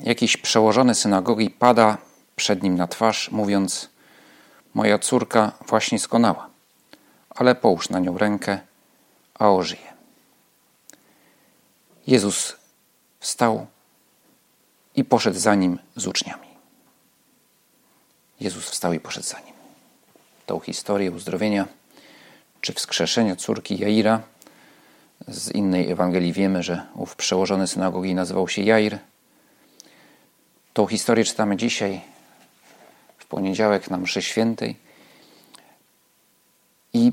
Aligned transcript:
jakiś 0.00 0.36
przełożony 0.36 0.94
synagogi 0.94 1.50
pada 1.50 1.98
przed 2.36 2.62
nim 2.62 2.76
na 2.76 2.86
twarz, 2.86 3.30
mówiąc: 3.30 3.88
Moja 4.74 4.98
córka 4.98 5.52
właśnie 5.66 5.98
skonała, 5.98 6.48
ale 7.30 7.54
połóż 7.54 7.88
na 7.88 7.98
nią 7.98 8.18
rękę, 8.18 8.58
a 9.34 9.50
ożyje. 9.50 9.92
Jezus 12.06 12.56
wstał 13.20 13.66
i 14.94 15.04
poszedł 15.04 15.38
za 15.38 15.54
nim 15.54 15.78
z 15.96 16.06
uczniami. 16.06 16.48
Jezus 18.40 18.70
wstał 18.70 18.92
i 18.92 19.00
poszedł 19.00 19.26
za 19.26 19.40
nim. 19.40 19.54
Tą 20.46 20.60
historię 20.60 21.10
uzdrowienia 21.10 21.66
czy 22.60 22.72
wskrzeszenia 22.72 23.36
córki 23.36 23.78
Jaira 23.78 24.20
z 25.28 25.50
innej 25.50 25.90
Ewangelii 25.90 26.32
wiemy, 26.32 26.62
że 26.62 26.86
ów 26.94 27.16
przełożony 27.16 27.66
synagogi 27.66 28.14
nazywał 28.14 28.48
się 28.48 28.62
Jair. 28.62 28.98
Tą 30.76 30.86
historię 30.86 31.24
czytamy 31.24 31.56
dzisiaj, 31.56 32.00
w 33.18 33.26
poniedziałek 33.26 33.90
na 33.90 33.98
mszy 33.98 34.22
świętej. 34.22 34.76
I 36.92 37.12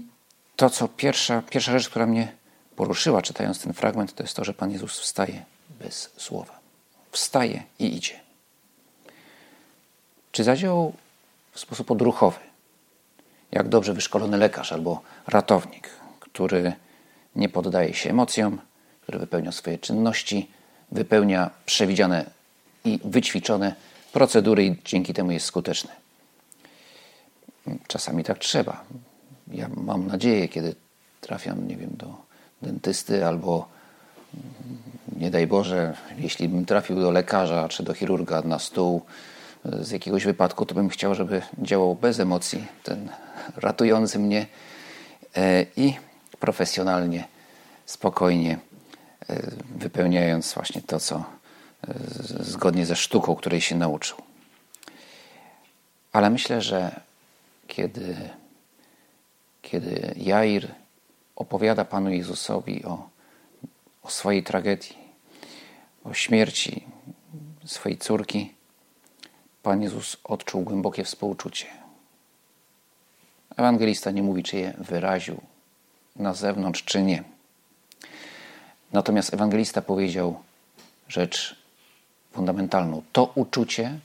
to, 0.55 0.69
co 0.69 0.87
pierwsza, 0.87 1.41
pierwsza 1.49 1.71
rzecz, 1.71 1.89
która 1.89 2.05
mnie 2.05 2.31
poruszyła, 2.75 3.21
czytając 3.21 3.61
ten 3.61 3.73
fragment, 3.73 4.15
to 4.15 4.23
jest 4.23 4.35
to, 4.35 4.43
że 4.43 4.53
Pan 4.53 4.71
Jezus 4.71 4.99
wstaje 4.99 5.45
bez 5.79 6.09
słowa. 6.17 6.59
Wstaje 7.11 7.63
i 7.79 7.95
idzie. 7.95 8.19
Czy 10.31 10.43
zadziałał 10.43 10.93
w 11.51 11.59
sposób 11.59 11.91
odruchowy, 11.91 12.39
jak 13.51 13.69
dobrze 13.69 13.93
wyszkolony 13.93 14.37
lekarz 14.37 14.71
albo 14.71 15.01
ratownik, 15.27 15.89
który 16.19 16.73
nie 17.35 17.49
poddaje 17.49 17.93
się 17.93 18.09
emocjom, 18.09 18.61
który 19.01 19.19
wypełnia 19.19 19.51
swoje 19.51 19.77
czynności, 19.77 20.51
wypełnia 20.91 21.49
przewidziane 21.65 22.42
i 22.85 22.99
wyćwiczone 23.03 23.75
procedury 24.13 24.65
i 24.65 24.75
dzięki 24.85 25.13
temu 25.13 25.31
jest 25.31 25.45
skuteczny. 25.45 25.91
Czasami 27.87 28.23
tak 28.23 28.39
trzeba. 28.39 28.83
Ja 29.47 29.69
mam 29.75 30.07
nadzieję, 30.07 30.47
kiedy 30.47 30.75
trafiam, 31.21 31.67
nie 31.67 31.77
wiem, 31.77 31.89
do 31.93 32.15
dentysty 32.61 33.25
albo 33.25 33.67
nie 35.17 35.31
daj 35.31 35.47
Boże, 35.47 35.97
jeśli 36.17 36.49
bym 36.49 36.65
trafił 36.65 36.99
do 36.99 37.11
lekarza 37.11 37.69
czy 37.69 37.83
do 37.83 37.93
chirurga 37.93 38.41
na 38.41 38.59
stół 38.59 39.01
z 39.81 39.91
jakiegoś 39.91 40.25
wypadku, 40.25 40.65
to 40.65 40.75
bym 40.75 40.89
chciał, 40.89 41.15
żeby 41.15 41.41
działał 41.61 41.95
bez 41.95 42.19
emocji, 42.19 42.65
ten 42.83 43.09
ratujący 43.55 44.19
mnie 44.19 44.45
i 45.77 45.93
profesjonalnie, 46.39 47.27
spokojnie, 47.85 48.57
wypełniając 49.75 50.53
właśnie 50.53 50.81
to, 50.81 50.99
co 50.99 51.23
zgodnie 52.39 52.85
ze 52.85 52.95
sztuką, 52.95 53.35
której 53.35 53.61
się 53.61 53.75
nauczył. 53.75 54.17
Ale 56.11 56.29
myślę, 56.29 56.61
że 56.61 57.01
kiedy, 57.67 58.29
kiedy 59.61 60.13
Jair 60.17 60.67
opowiada 61.35 61.85
Panu 61.85 62.09
Jezusowi 62.09 62.85
o, 62.85 63.09
o 64.03 64.09
swojej 64.09 64.43
tragedii, 64.43 64.97
o 66.03 66.13
śmierci 66.13 66.85
swojej 67.65 67.97
córki, 67.97 68.53
Pan 69.63 69.81
Jezus 69.81 70.17
odczuł 70.23 70.61
głębokie 70.61 71.03
współczucie. 71.03 71.65
Ewangelista 73.57 74.11
nie 74.11 74.23
mówi, 74.23 74.43
czy 74.43 74.57
je 74.57 74.73
wyraził 74.77 75.41
na 76.15 76.33
zewnątrz, 76.33 76.83
czy 76.83 77.01
nie. 77.01 77.23
Natomiast 78.93 79.33
ewangelista 79.33 79.81
powiedział 79.81 80.39
rzecz 81.07 81.62
fundamentalną. 82.33 83.01
To 83.11 83.31
uczucie, 83.35 83.99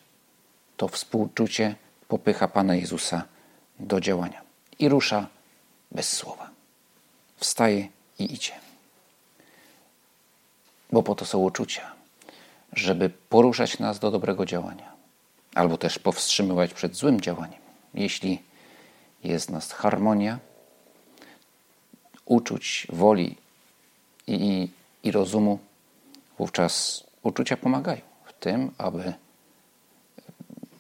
to 0.77 0.89
współczucie 0.89 1.75
popycha 2.09 2.49
Pana 2.49 2.75
Jezusa 2.75 3.23
do 3.81 4.01
działania 4.01 4.43
i 4.79 4.89
rusza 4.89 5.27
bez 5.91 6.13
słowa. 6.13 6.51
Wstaje 7.37 7.89
i 8.19 8.35
idzie. 8.35 8.53
Bo 10.93 11.03
po 11.03 11.15
to 11.15 11.25
są 11.25 11.39
uczucia, 11.39 11.93
żeby 12.73 13.11
poruszać 13.11 13.79
nas 13.79 13.99
do 13.99 14.11
dobrego 14.11 14.47
działania, 14.47 14.93
albo 15.55 15.79
też 15.79 15.99
powstrzymywać 15.99 16.75
przed 16.75 16.97
złym 16.97 17.21
działaniem. 17.21 17.61
Jeśli 17.95 18.43
jest 19.25 19.51
nas 19.51 19.73
harmonia, 19.73 20.39
uczuć, 22.25 22.87
woli 22.91 23.37
i, 24.27 24.35
i, 24.35 24.71
i 25.09 25.13
rozumu, 25.13 25.59
wówczas 26.39 27.05
uczucia 27.23 27.57
pomagają 27.57 28.01
tym, 28.41 28.71
aby 28.79 29.13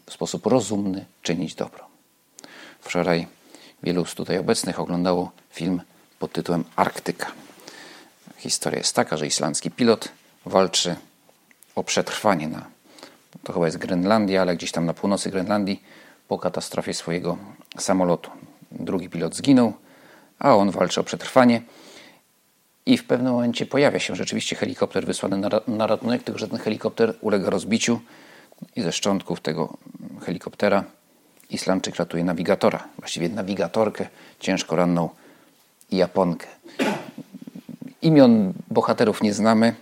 w 0.06 0.12
sposób 0.12 0.46
rozumny 0.46 1.06
czynić 1.22 1.54
dobro. 1.54 1.86
Wczoraj 2.80 3.26
wielu 3.82 4.04
z 4.04 4.14
tutaj 4.14 4.38
obecnych 4.38 4.80
oglądało 4.80 5.30
film 5.50 5.82
pod 6.18 6.32
tytułem 6.32 6.64
Arktyka. 6.76 7.32
Historia 8.36 8.78
jest 8.78 8.94
taka, 8.94 9.16
że 9.16 9.26
islandzki 9.26 9.70
pilot 9.70 10.08
walczy 10.46 10.96
o 11.74 11.84
przetrwanie 11.84 12.48
na, 12.48 12.66
to 13.44 13.52
chyba 13.52 13.66
jest 13.66 13.78
Grenlandia, 13.78 14.42
ale 14.42 14.56
gdzieś 14.56 14.72
tam 14.72 14.86
na 14.86 14.94
północy 14.94 15.30
Grenlandii 15.30 15.82
po 16.28 16.38
katastrofie 16.38 16.94
swojego 16.94 17.38
samolotu. 17.78 18.30
Drugi 18.72 19.08
pilot 19.08 19.34
zginął, 19.34 19.72
a 20.38 20.56
on 20.56 20.70
walczy 20.70 21.00
o 21.00 21.04
przetrwanie. 21.04 21.62
I 22.88 22.98
w 22.98 23.04
pewnym 23.04 23.32
momencie 23.32 23.66
pojawia 23.66 23.98
się 23.98 24.16
rzeczywiście 24.16 24.56
helikopter 24.56 25.06
wysłany 25.06 25.36
na, 25.36 25.48
na 25.68 25.86
ratunek, 25.86 26.22
tylko 26.22 26.38
że 26.38 26.48
ten 26.48 26.58
helikopter 26.58 27.14
ulega 27.20 27.50
rozbiciu 27.50 28.00
i 28.76 28.82
ze 28.82 28.92
szczątków 28.92 29.40
tego 29.40 29.76
helikoptera 30.22 30.84
Islandczyk 31.50 31.96
ratuje 31.96 32.24
nawigatora, 32.24 32.88
właściwie 32.98 33.28
nawigatorkę, 33.28 34.06
ciężko 34.40 34.76
ranną 34.76 35.08
Japonkę. 35.90 36.46
Imion 38.02 38.52
bohaterów 38.70 39.22
nie 39.22 39.34
znamy. 39.34 39.74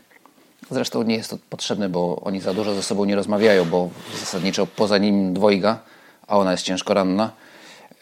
Zresztą 0.71 1.03
nie 1.03 1.17
jest 1.17 1.31
to 1.31 1.39
potrzebne, 1.51 1.89
bo 1.89 2.21
oni 2.21 2.41
za 2.41 2.55
dużo 2.55 2.75
ze 2.75 2.83
sobą 2.83 3.05
nie 3.05 3.17
rozmawiają, 3.17 3.65
bo 3.65 3.91
zasadniczo 4.21 4.67
poza 4.67 4.99
nim 4.99 5.35
dwojga, 5.35 5.79
a 6.27 6.39
ona 6.39 6.53
jest 6.53 6.65
ciężko 6.65 6.95
ranna, 6.95 7.31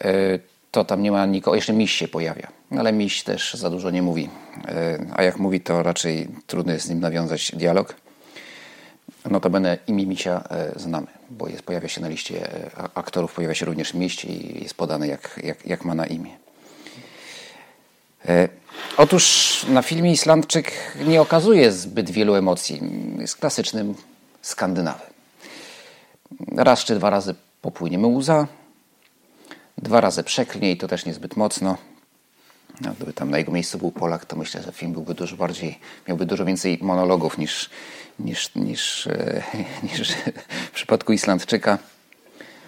e, 0.01 0.39
to 0.75 0.85
tam 0.85 1.03
nie 1.03 1.11
ma 1.11 1.25
nikogo. 1.25 1.55
Jeszcze 1.55 1.73
miś 1.73 1.91
się 1.91 2.07
pojawia, 2.07 2.47
ale 2.77 2.93
miś 2.93 3.23
też 3.23 3.53
za 3.53 3.69
dużo 3.69 3.89
nie 3.91 4.01
mówi. 4.01 4.29
E, 4.67 5.05
a 5.15 5.23
jak 5.23 5.37
mówi, 5.37 5.61
to 5.61 5.83
raczej 5.83 6.27
trudno 6.47 6.73
jest 6.73 6.85
z 6.85 6.89
nim 6.89 6.99
nawiązać 6.99 7.51
dialog. 7.51 7.95
Notabene 9.25 9.77
imię 9.87 10.05
Misia 10.05 10.43
e, 10.49 10.79
znamy, 10.79 11.07
bo 11.29 11.47
jest, 11.47 11.63
pojawia 11.63 11.87
się 11.87 12.01
na 12.01 12.07
liście 12.07 12.47
aktorów, 12.95 13.33
pojawia 13.33 13.55
się 13.55 13.65
również 13.65 13.93
Miś 13.93 14.25
i 14.25 14.63
jest 14.63 14.73
podane 14.73 15.07
jak, 15.07 15.39
jak, 15.43 15.65
jak 15.65 15.85
ma 15.85 15.95
na 15.95 16.05
imię. 16.05 16.31
Otóż 18.97 19.65
na 19.69 19.81
filmie 19.81 20.11
Islandczyk 20.11 20.71
nie 21.07 21.21
okazuje 21.21 21.71
zbyt 21.71 22.11
wielu 22.11 22.35
emocji. 22.35 22.81
Jest 23.19 23.35
klasycznym 23.35 23.95
Skandynawem. 24.41 25.09
Raz 26.55 26.83
czy 26.83 26.95
dwa 26.95 27.09
razy 27.09 27.35
popłynie 27.61 27.97
mu 27.97 28.17
łza, 28.17 28.47
dwa 29.77 30.01
razy 30.01 30.23
przeklnie 30.23 30.71
i 30.71 30.77
to 30.77 30.87
też 30.87 31.05
niezbyt 31.05 31.37
mocno. 31.37 31.77
No, 32.81 32.93
gdyby 32.93 33.13
tam 33.13 33.29
na 33.31 33.37
jego 33.37 33.51
miejscu 33.51 33.77
był 33.77 33.91
Polak, 33.91 34.25
to 34.25 34.35
myślę, 34.35 34.63
że 34.63 34.71
film 34.71 34.93
byłby 34.93 35.13
dużo 35.13 35.37
bardziej, 35.37 35.79
miałby 36.07 36.25
dużo 36.25 36.45
więcej 36.45 36.79
monologów 36.81 37.37
niż, 37.37 37.69
niż, 38.19 38.55
niż, 38.55 39.09
niż 39.91 40.11
w 40.67 40.71
przypadku 40.71 41.13
Islandczyka. 41.13 41.77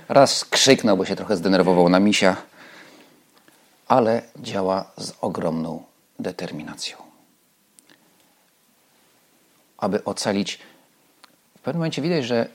Raz 0.09 0.45
krzyknął, 0.45 0.98
bo 0.98 1.06
się 1.06 1.15
trochę 1.15 1.38
zdenerwował 1.38 1.89
na 1.89 2.00
misia, 2.00 2.36
ale 3.88 4.21
działa 4.38 4.92
z 4.98 5.13
ogromną 5.21 5.83
determinacją. 6.19 6.98
Aby 9.77 10.04
ocalić, 10.04 10.59
w 11.57 11.62
pewnym 11.62 11.80
momencie 11.80 12.01
widać, 12.01 12.25
że 12.25 12.48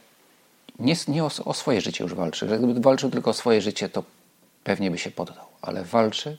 nie, 0.79 0.97
nie 1.09 1.25
o, 1.25 1.31
o, 1.45 1.55
swoje 1.55 1.81
życie 1.81 2.05
już 2.05 2.15
walczy. 2.15 2.49
Że 2.49 2.59
gdyby 2.59 2.81
walczył 2.81 3.11
tylko 3.11 3.31
o 3.31 3.35
swoje 3.35 3.61
życie, 3.61 3.89
to 3.89 4.05
pewnie 4.65 4.91
by 4.91 4.99
się 4.99 5.11
poddał. 5.11 5.47
Ale 5.63 5.85
walczy 5.85 6.39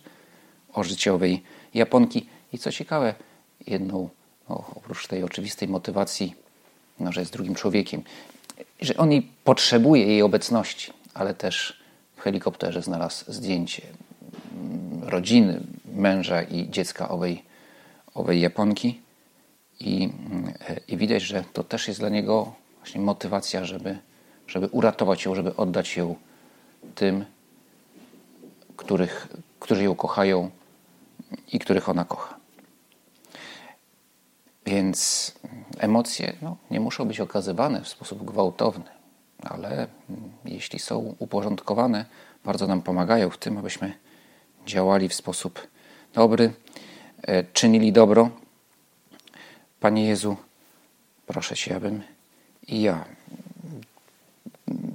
o 0.74 0.84
życiowej 0.84 1.44
Japonki. 1.74 2.30
I 2.54 2.58
co 2.58 2.72
ciekawe, 2.72 3.16
jedną, 3.68 4.10
no, 4.50 4.66
oprócz 4.76 5.08
tej 5.08 5.24
oczywistej 5.24 5.68
motywacji, 5.68 6.36
no, 7.00 7.12
że 7.12 7.22
jest 7.22 7.34
drugim 7.34 7.56
człowiekiem, 7.56 8.04
że 8.82 8.98
on 8.98 9.12
jej 9.12 9.22
potrzebuje 9.44 10.06
jej 10.06 10.22
obecności, 10.22 10.94
ale 11.14 11.34
też 11.34 11.84
w 12.16 12.22
helikopterze 12.22 12.82
znalazł 12.82 13.32
zdjęcie 13.32 13.84
mm, 14.54 15.10
rodziny, 15.10 15.62
męża 15.96 16.42
i 16.42 16.70
dziecka 16.70 17.10
owej, 17.10 17.44
owej 18.14 18.42
Japonki. 18.42 19.02
I, 19.80 20.04
mm, 20.04 20.54
I 20.88 20.98
widać, 20.98 21.24
że 21.24 21.44
to 21.54 21.64
też 21.64 21.88
jest 21.88 22.00
dla 22.00 22.10
niego 22.10 22.54
właśnie 22.78 23.02
motywacja, 23.02 23.66
żeby, 23.66 23.98
żeby 24.48 24.68
uratować 24.68 25.26
ją, 25.26 25.36
żeby 25.36 25.56
oddać 25.56 25.98
ją 25.98 26.16
tym, 26.96 27.26
których, 28.84 29.28
którzy 29.60 29.84
ją 29.84 29.96
kochają 29.96 30.50
i 31.52 31.60
których 31.60 31.90
ona 31.90 32.06
kocha. 32.06 32.38
Więc 34.66 35.32
emocje 35.80 36.34
no, 36.42 36.58
nie 36.72 36.80
muszą 36.80 37.06
być 37.06 37.20
okazywane 37.20 37.82
w 37.82 37.88
sposób 37.88 38.26
gwałtowny, 38.26 38.86
ale 39.44 39.88
jeśli 40.46 40.80
są 40.80 41.16
uporządkowane, 41.20 42.06
bardzo 42.46 42.68
nam 42.68 42.82
pomagają 42.82 43.30
w 43.30 43.38
tym, 43.38 43.58
abyśmy 43.58 43.94
działali 44.66 45.10
w 45.10 45.14
sposób 45.14 45.68
dobry, 46.14 46.54
e, 47.22 47.44
czynili 47.44 47.92
dobro. 47.92 48.30
Panie 49.80 50.08
Jezu, 50.08 50.38
proszę 51.28 51.56
Cię, 51.56 51.76
abym 51.76 52.04
i 52.68 52.82
ja, 52.82 53.06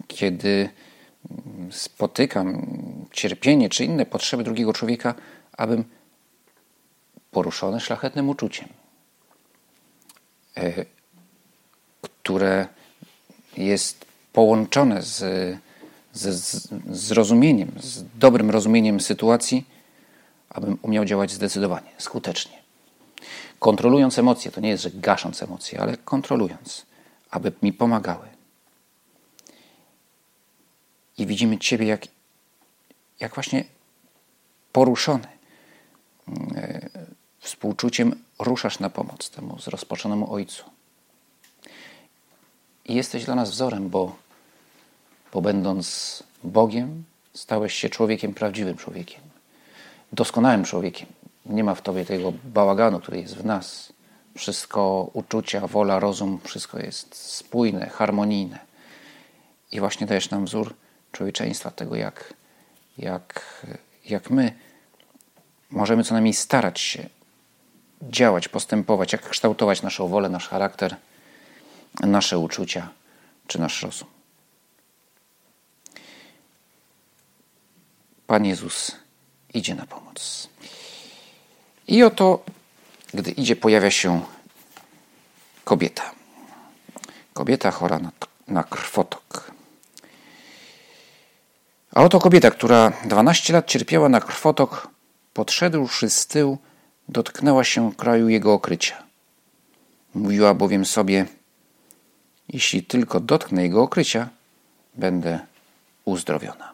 kiedy 0.08 0.68
spotykam 1.70 2.77
cierpienie 3.18 3.68
czy 3.68 3.84
inne 3.84 4.06
potrzeby 4.06 4.44
drugiego 4.44 4.72
człowieka, 4.72 5.14
abym 5.52 5.84
poruszony 7.30 7.80
szlachetnym 7.80 8.28
uczuciem, 8.28 8.68
e, 10.56 10.84
które 12.02 12.66
jest 13.56 14.04
połączone 14.32 15.02
z, 15.02 15.16
z, 16.12 16.22
z 16.22 16.68
zrozumieniem, 16.90 17.72
z 17.80 18.04
dobrym 18.18 18.50
rozumieniem 18.50 19.00
sytuacji, 19.00 19.66
abym 20.50 20.78
umiał 20.82 21.04
działać 21.04 21.30
zdecydowanie, 21.30 21.90
skutecznie. 21.98 22.58
Kontrolując 23.58 24.18
emocje, 24.18 24.50
to 24.50 24.60
nie 24.60 24.68
jest, 24.68 24.82
że 24.82 24.90
gasząc 24.90 25.42
emocje, 25.42 25.80
ale 25.80 25.96
kontrolując, 25.96 26.86
aby 27.30 27.52
mi 27.62 27.72
pomagały. 27.72 28.28
I 31.18 31.26
widzimy 31.26 31.58
Ciebie 31.58 31.86
jak, 31.86 32.06
jak 33.20 33.34
właśnie 33.34 33.64
poruszony. 34.72 35.28
E, 36.56 36.88
współczuciem 37.40 38.22
ruszasz 38.38 38.78
na 38.78 38.90
pomoc 38.90 39.30
temu 39.30 39.58
zrozpaczonemu 39.58 40.32
ojcu. 40.32 40.64
I 42.84 42.94
jesteś 42.94 43.24
dla 43.24 43.34
nas 43.34 43.50
wzorem, 43.50 43.88
bo, 43.88 44.16
bo 45.32 45.40
będąc 45.40 46.22
Bogiem, 46.44 47.04
stałeś 47.34 47.74
się 47.74 47.88
człowiekiem, 47.88 48.34
prawdziwym 48.34 48.76
człowiekiem, 48.76 49.20
doskonałym 50.12 50.64
człowiekiem. 50.64 51.06
Nie 51.46 51.64
ma 51.64 51.74
w 51.74 51.82
tobie 51.82 52.04
tego 52.04 52.32
bałaganu, 52.44 53.00
który 53.00 53.20
jest 53.20 53.36
w 53.36 53.44
nas. 53.44 53.92
Wszystko 54.36 55.10
uczucia, 55.12 55.66
wola, 55.66 56.00
rozum, 56.00 56.40
wszystko 56.44 56.78
jest 56.78 57.14
spójne, 57.14 57.88
harmonijne. 57.88 58.58
I 59.72 59.80
właśnie 59.80 60.06
dajesz 60.06 60.30
nam 60.30 60.44
wzór 60.44 60.74
człowieczeństwa, 61.12 61.70
tego 61.70 61.96
jak, 61.96 62.34
jak, 62.98 63.44
jak 64.04 64.30
my 64.30 64.54
możemy 65.70 66.04
co 66.04 66.14
najmniej 66.14 66.34
starać 66.34 66.80
się 66.80 67.08
działać, 68.02 68.48
postępować, 68.48 69.12
jak 69.12 69.28
kształtować 69.28 69.82
naszą 69.82 70.08
wolę, 70.08 70.28
nasz 70.28 70.48
charakter, 70.48 70.96
nasze 72.00 72.38
uczucia 72.38 72.88
czy 73.46 73.60
nasz 73.60 73.82
rozum. 73.82 74.08
Pan 78.26 78.44
Jezus 78.44 78.92
idzie 79.54 79.74
na 79.74 79.86
pomoc. 79.86 80.48
I 81.88 82.02
oto, 82.02 82.44
gdy 83.14 83.30
idzie, 83.30 83.56
pojawia 83.56 83.90
się 83.90 84.22
kobieta. 85.64 86.10
Kobieta 87.32 87.70
chora 87.70 87.98
na, 87.98 88.12
na 88.48 88.64
krwotok. 88.64 89.52
A 91.98 92.02
oto 92.02 92.18
kobieta, 92.18 92.50
która 92.50 92.92
12 93.04 93.52
lat 93.52 93.66
cierpiała 93.66 94.08
na 94.08 94.20
krwotok, 94.20 94.88
podszedłszy 95.34 96.10
z 96.10 96.26
tyłu, 96.26 96.58
dotknęła 97.08 97.64
się 97.64 97.92
kraju 97.94 98.28
jego 98.28 98.52
okrycia. 98.52 99.02
Mówiła 100.14 100.54
bowiem 100.54 100.84
sobie: 100.84 101.26
Jeśli 102.48 102.82
tylko 102.82 103.20
dotknę 103.20 103.62
jego 103.62 103.82
okrycia, 103.82 104.28
będę 104.94 105.40
uzdrowiona. 106.04 106.72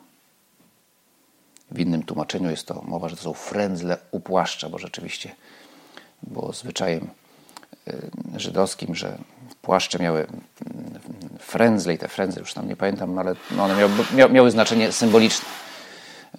W 1.70 1.78
innym 1.78 2.02
tłumaczeniu 2.02 2.50
jest 2.50 2.66
to 2.66 2.82
mowa, 2.82 3.08
że 3.08 3.16
to 3.16 3.22
są 3.22 3.32
frędzle 3.32 3.98
u 4.10 4.20
płaszcza, 4.20 4.68
bo 4.68 4.78
rzeczywiście 4.78 5.34
było 6.22 6.52
zwyczajem 6.52 7.08
y, 7.88 8.10
żydowskim, 8.36 8.94
że 8.94 9.18
płaszcze 9.62 9.98
miały 9.98 10.26
frędzle 11.54 11.94
i 11.94 11.98
te 11.98 12.08
frędzle, 12.08 12.40
już 12.40 12.54
tam 12.54 12.68
nie 12.68 12.76
pamiętam, 12.76 13.18
ale 13.18 13.34
no 13.50 13.64
one 13.64 13.74
miały, 13.76 14.32
miały 14.32 14.50
znaczenie 14.50 14.92
symboliczne. 14.92 15.48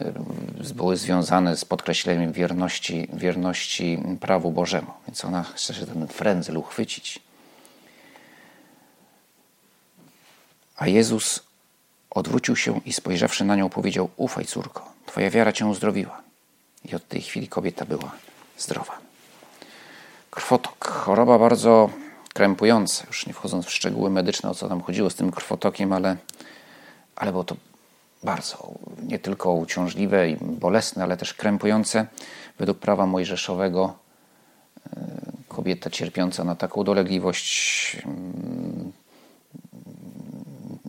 Y, 0.01 0.73
były 0.73 0.97
związane 0.97 1.57
z 1.57 1.65
podkreśleniem 1.65 2.31
wierności, 2.31 3.07
wierności 3.13 4.03
prawu 4.19 4.51
Bożemu. 4.51 4.91
Więc 5.07 5.25
ona 5.25 5.44
chce 5.44 5.73
się 5.73 5.85
ten 5.85 6.07
frędzel 6.07 6.57
uchwycić. 6.57 7.19
A 10.77 10.88
Jezus 10.88 11.44
odwrócił 12.09 12.56
się 12.56 12.81
i 12.85 12.94
spojrzawszy 12.94 13.45
na 13.45 13.56
nią 13.56 13.69
powiedział: 13.69 14.09
Ufaj, 14.17 14.45
córko, 14.45 14.91
twoja 15.06 15.29
wiara 15.29 15.51
cię 15.51 15.65
uzdrowiła. 15.65 16.21
I 16.85 16.95
od 16.95 17.07
tej 17.07 17.21
chwili 17.21 17.47
kobieta 17.47 17.85
była 17.85 18.12
zdrowa. 18.57 18.97
Krwotok, 20.31 20.88
choroba 20.88 21.39
bardzo 21.39 21.89
krępująca, 22.35 23.03
już 23.07 23.25
nie 23.25 23.33
wchodząc 23.33 23.65
w 23.65 23.71
szczegóły 23.71 24.09
medyczne, 24.09 24.49
o 24.49 24.55
co 24.55 24.67
nam 24.67 24.81
chodziło 24.81 25.09
z 25.09 25.15
tym 25.15 25.31
krwotokiem, 25.31 25.93
ale, 25.93 26.17
ale 27.15 27.31
było 27.31 27.43
to 27.43 27.55
bardzo 28.23 28.73
nie 29.03 29.19
tylko 29.19 29.53
uciążliwe 29.53 30.29
i 30.29 30.37
bolesne, 30.41 31.03
ale 31.03 31.17
też 31.17 31.33
krępujące. 31.33 32.07
Według 32.59 32.79
prawa 32.79 33.05
mojżeszowego 33.05 33.93
e, 34.85 34.99
kobieta 35.47 35.89
cierpiąca 35.89 36.43
na 36.43 36.55
taką 36.55 36.83
dolegliwość 36.83 37.97
mm, 38.05 38.91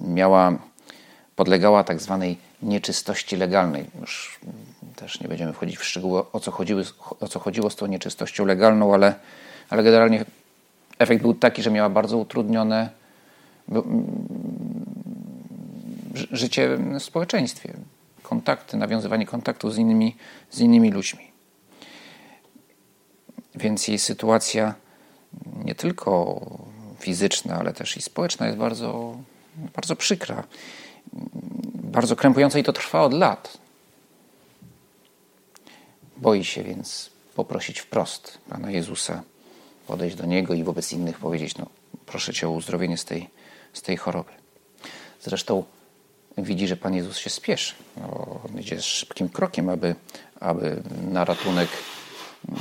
miała, 0.01 0.53
podlegała 1.37 1.85
tak 1.85 2.01
zwanej 2.01 2.39
nieczystości 2.63 3.37
legalnej. 3.37 3.85
Już 4.01 4.41
też 4.97 5.21
nie 5.21 5.29
będziemy 5.29 5.53
wchodzić 5.53 5.79
w 5.79 5.85
szczegóły, 5.85 6.23
o 6.33 6.41
co, 6.41 6.51
chodziło, 6.51 6.83
o 7.21 7.29
co 7.29 7.39
chodziło 7.39 7.71
z 7.71 7.77
tą 7.77 7.87
nieczystością 7.87 8.45
legalną, 8.45 8.95
ale, 8.95 9.15
ale 9.71 9.83
generalnie 9.83 10.25
efekt 10.99 11.23
był 11.23 11.35
taki, 11.35 11.63
że 11.63 11.71
miała 11.71 11.89
bardzo 11.89 12.19
utrudnione 12.19 12.91
życie 16.33 16.77
w 16.77 17.03
społeczeństwie, 17.03 17.73
kontakty, 18.23 18.77
nawiązywanie 18.77 19.27
kontaktu 19.27 19.71
z 19.71 19.79
innymi, 19.79 20.17
z 20.51 20.61
innymi 20.61 20.91
ludźmi. 20.91 21.31
Więc 23.55 23.89
jej 23.89 23.99
sytuacja 23.99 24.75
nie 25.65 25.75
tylko 25.75 26.41
fizyczna, 26.99 27.57
ale 27.57 27.73
też 27.73 27.97
i 27.97 28.03
społeczna 28.03 28.47
jest 28.47 28.59
bardzo, 28.59 29.17
bardzo 29.75 29.97
przykra, 29.97 30.45
bardzo 31.75 32.17
krępująca 32.17 32.59
i 32.59 32.63
to 32.63 32.73
trwa 32.73 33.03
od 33.03 33.13
lat. 33.13 33.59
Boi 36.17 36.45
się 36.45 36.63
więc 36.63 37.11
poprosić 37.35 37.81
wprost 37.81 38.39
Pana 38.49 38.71
Jezusa, 38.71 39.23
podejść 39.87 40.17
do 40.17 40.27
Niego 40.27 40.55
i 40.55 40.65
wobec 40.65 40.93
innych 40.93 41.19
powiedzieć: 41.19 41.59
No, 41.59 41.67
proszę 42.07 42.35
Cię 42.35 42.49
o 42.49 42.51
uzdrowienie 42.51 42.97
z 42.97 43.05
tej, 43.05 43.31
z 43.73 43.83
tej 43.83 43.97
choroby. 43.97 44.31
Zresztą 45.23 45.65
widzi, 46.39 46.69
że 46.69 46.77
Pan 46.77 46.95
Jezus 46.95 47.17
się 47.17 47.31
spieszy. 47.31 47.75
No, 47.97 48.41
on 48.45 48.61
idzie 48.61 48.83
szybkim 48.83 49.29
krokiem, 49.29 49.69
aby, 49.69 49.95
aby 50.41 50.83
na 51.11 51.25
ratunek 51.25 51.69
mm, 52.49 52.61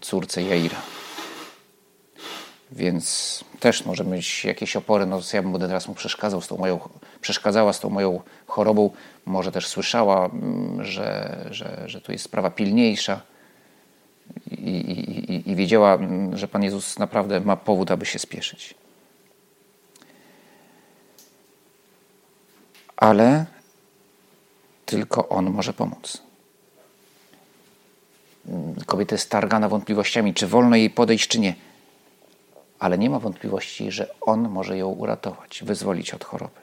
córce 0.00 0.42
Jaira. 0.42 0.80
Więc 2.72 3.44
też 3.60 3.84
może 3.84 4.04
mieć 4.04 4.44
jakieś 4.44 4.76
opory. 4.76 5.06
No, 5.06 5.20
ja 5.32 5.42
bym 5.42 5.52
będę 5.52 5.66
teraz 5.66 5.88
mu 5.88 5.94
przeszkadzał 5.94 6.40
z 6.40 6.48
tą 6.48 6.56
moją, 6.56 6.80
przeszkadzała 7.20 7.72
z 7.72 7.80
tą 7.80 7.90
moją 7.90 8.20
chorobą. 8.46 8.90
Może 9.26 9.52
też 9.52 9.66
słyszała, 9.66 10.26
mm, 10.26 10.84
że, 10.84 11.38
że, 11.50 11.82
że 11.86 12.00
tu 12.00 12.12
jest 12.12 12.24
sprawa 12.24 12.50
pilniejsza. 12.50 13.20
I, 14.50 14.70
i, 14.70 15.13
i 15.50 15.56
wiedziała, 15.56 15.94
mm, 15.94 16.36
że 16.36 16.48
Pan 16.48 16.62
Jezus 16.62 16.98
naprawdę 16.98 17.40
ma 17.40 17.56
powód, 17.56 17.90
aby 17.90 18.06
się 18.06 18.18
spieszyć. 18.18 18.74
ale 22.96 23.46
tylko 24.86 25.28
On 25.28 25.50
może 25.50 25.72
pomóc. 25.72 26.22
Kobieta 28.86 29.14
jest 29.14 29.30
targana 29.30 29.68
wątpliwościami, 29.68 30.34
czy 30.34 30.46
wolno 30.46 30.76
jej 30.76 30.90
podejść, 30.90 31.28
czy 31.28 31.40
nie. 31.40 31.54
ale 32.78 32.98
nie 32.98 33.10
ma 33.10 33.18
wątpliwości, 33.18 33.90
że 33.90 34.14
On 34.20 34.48
może 34.48 34.78
ją 34.78 34.88
uratować, 34.88 35.62
wyzwolić 35.64 36.14
od 36.14 36.24
choroby. 36.24 36.60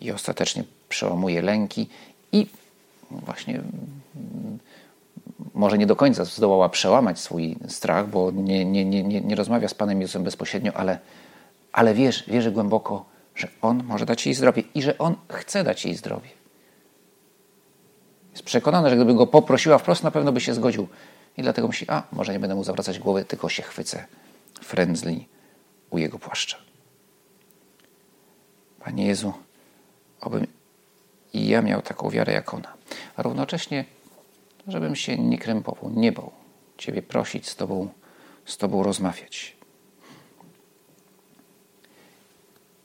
I 0.00 0.12
ostatecznie 0.12 0.64
przełamuje 0.88 1.42
lęki 1.42 1.88
i 2.32 2.46
właśnie 3.10 3.62
może 5.54 5.78
nie 5.78 5.86
do 5.86 5.96
końca 5.96 6.24
zdołała 6.24 6.68
przełamać 6.68 7.18
swój 7.20 7.56
strach, 7.68 8.08
bo 8.08 8.30
nie, 8.30 8.64
nie, 8.64 8.84
nie, 8.84 9.02
nie, 9.02 9.36
rozmawia 9.36 9.68
z 9.68 9.74
Panem 9.74 10.00
Jezusem 10.00 10.24
bezpośrednio, 10.24 10.72
ale, 10.72 10.98
ale 11.72 11.94
wierzy, 11.94 12.24
wierzy 12.26 12.50
głęboko, 12.50 13.04
że 13.34 13.48
On 13.62 13.84
może 13.84 14.06
dać 14.06 14.26
jej 14.26 14.34
zdrowie 14.34 14.62
i 14.74 14.82
że 14.82 14.98
On 14.98 15.16
chce 15.28 15.64
dać 15.64 15.84
jej 15.84 15.94
zdrowie. 15.94 16.28
Jest 18.32 18.42
przekonana, 18.42 18.90
że 18.90 18.96
gdyby 18.96 19.14
go 19.14 19.26
poprosiła 19.26 19.78
wprost, 19.78 20.02
na 20.02 20.10
pewno 20.10 20.32
by 20.32 20.40
się 20.40 20.54
zgodził. 20.54 20.88
I 21.36 21.42
dlatego 21.42 21.68
myśli, 21.68 21.86
a 21.90 22.02
może 22.12 22.32
nie 22.32 22.40
będę 22.40 22.54
mu 22.54 22.64
zawracać 22.64 22.98
głowy, 22.98 23.24
tylko 23.24 23.48
się 23.48 23.62
chwycę 23.62 24.04
frędzli 24.62 25.28
u 25.90 25.98
jego 25.98 26.18
płaszcza. 26.18 26.56
Panie 28.80 29.06
Jezu, 29.06 29.32
obym 30.20 30.46
i 31.32 31.48
ja 31.48 31.62
miał 31.62 31.82
taką 31.82 32.10
wiarę 32.10 32.32
jak 32.32 32.54
ona. 32.54 32.72
A 33.16 33.22
równocześnie, 33.22 33.84
żebym 34.68 34.96
się 34.96 35.18
nie 35.18 35.38
krępował, 35.38 35.90
nie 35.90 36.12
bał 36.12 36.30
Ciebie 36.78 37.02
prosić, 37.02 37.48
z 37.48 37.56
Tobą, 37.56 37.88
z 38.44 38.56
Tobą 38.56 38.82
rozmawiać. 38.82 39.56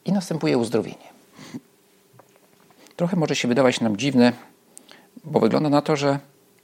I 0.06 0.12
następuje 0.12 0.58
uzdrowienie. 0.58 1.14
Trochę 2.96 3.18
może 3.18 3.36
się 3.36 3.48
wydawać 3.48 3.82
nam 3.82 3.98
dziwne, 3.98 4.34
bo 5.24 5.40
wygląda 5.40 5.70
na 5.70 5.82
to, 5.82 5.96
że 5.96 6.20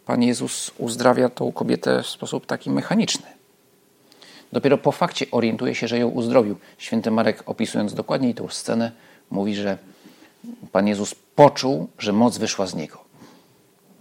Pan 0.05 0.23
Jezus 0.23 0.71
uzdrawia 0.77 1.29
tą 1.29 1.51
kobietę 1.51 2.03
w 2.03 2.07
sposób 2.07 2.45
taki 2.45 2.69
mechaniczny. 2.69 3.27
Dopiero 4.51 4.77
po 4.77 4.91
fakcie 4.91 5.25
orientuje 5.31 5.75
się, 5.75 5.87
że 5.87 5.99
ją 5.99 6.07
uzdrowił. 6.07 6.57
Święty 6.77 7.11
Marek, 7.11 7.43
opisując 7.45 7.93
dokładniej 7.93 8.33
tę 8.33 8.47
scenę, 8.49 8.91
mówi, 9.31 9.55
że 9.55 9.77
Pan 10.71 10.87
Jezus 10.87 11.15
poczuł, 11.15 11.87
że 11.99 12.13
moc 12.13 12.37
wyszła 12.37 12.67
z 12.67 12.75
niego. 12.75 13.08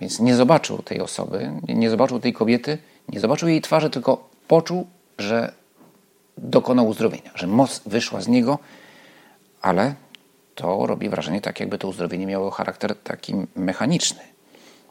Więc 0.01 0.21
nie 0.21 0.37
zobaczył 0.37 0.79
tej 0.79 1.01
osoby, 1.01 1.53
nie 1.69 1.91
zobaczył 1.91 2.21
tej 2.21 2.33
kobiety, 2.33 2.79
nie 3.09 3.21
zobaczył 3.21 3.49
jej 3.49 3.61
twarzy, 3.61 3.91
tylko 3.91 4.29
poczuł, 4.49 4.87
że 5.19 5.53
dokonał 6.39 6.89
uzdrowienia, 6.89 7.31
że 7.35 7.47
moc 7.47 7.83
wyszła 7.87 8.21
z 8.21 8.29
niego, 8.29 8.59
ale 9.63 9.95
to 10.55 10.87
robi 10.87 11.09
wrażenie 11.09 11.41
tak, 11.41 11.61
jakby 11.61 11.79
to 11.79 11.89
uzdrowienie 11.89 12.27
miało 12.27 12.51
charakter 12.51 12.97
taki 12.97 13.35
mechaniczny, 13.57 14.21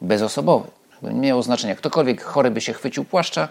bezosobowy. 0.00 0.68
Nie 1.02 1.12
miało 1.12 1.42
znaczenia. 1.42 1.74
Ktokolwiek 1.74 2.22
chory 2.22 2.50
by 2.50 2.60
się 2.60 2.72
chwycił 2.72 3.04
płaszcza, 3.04 3.48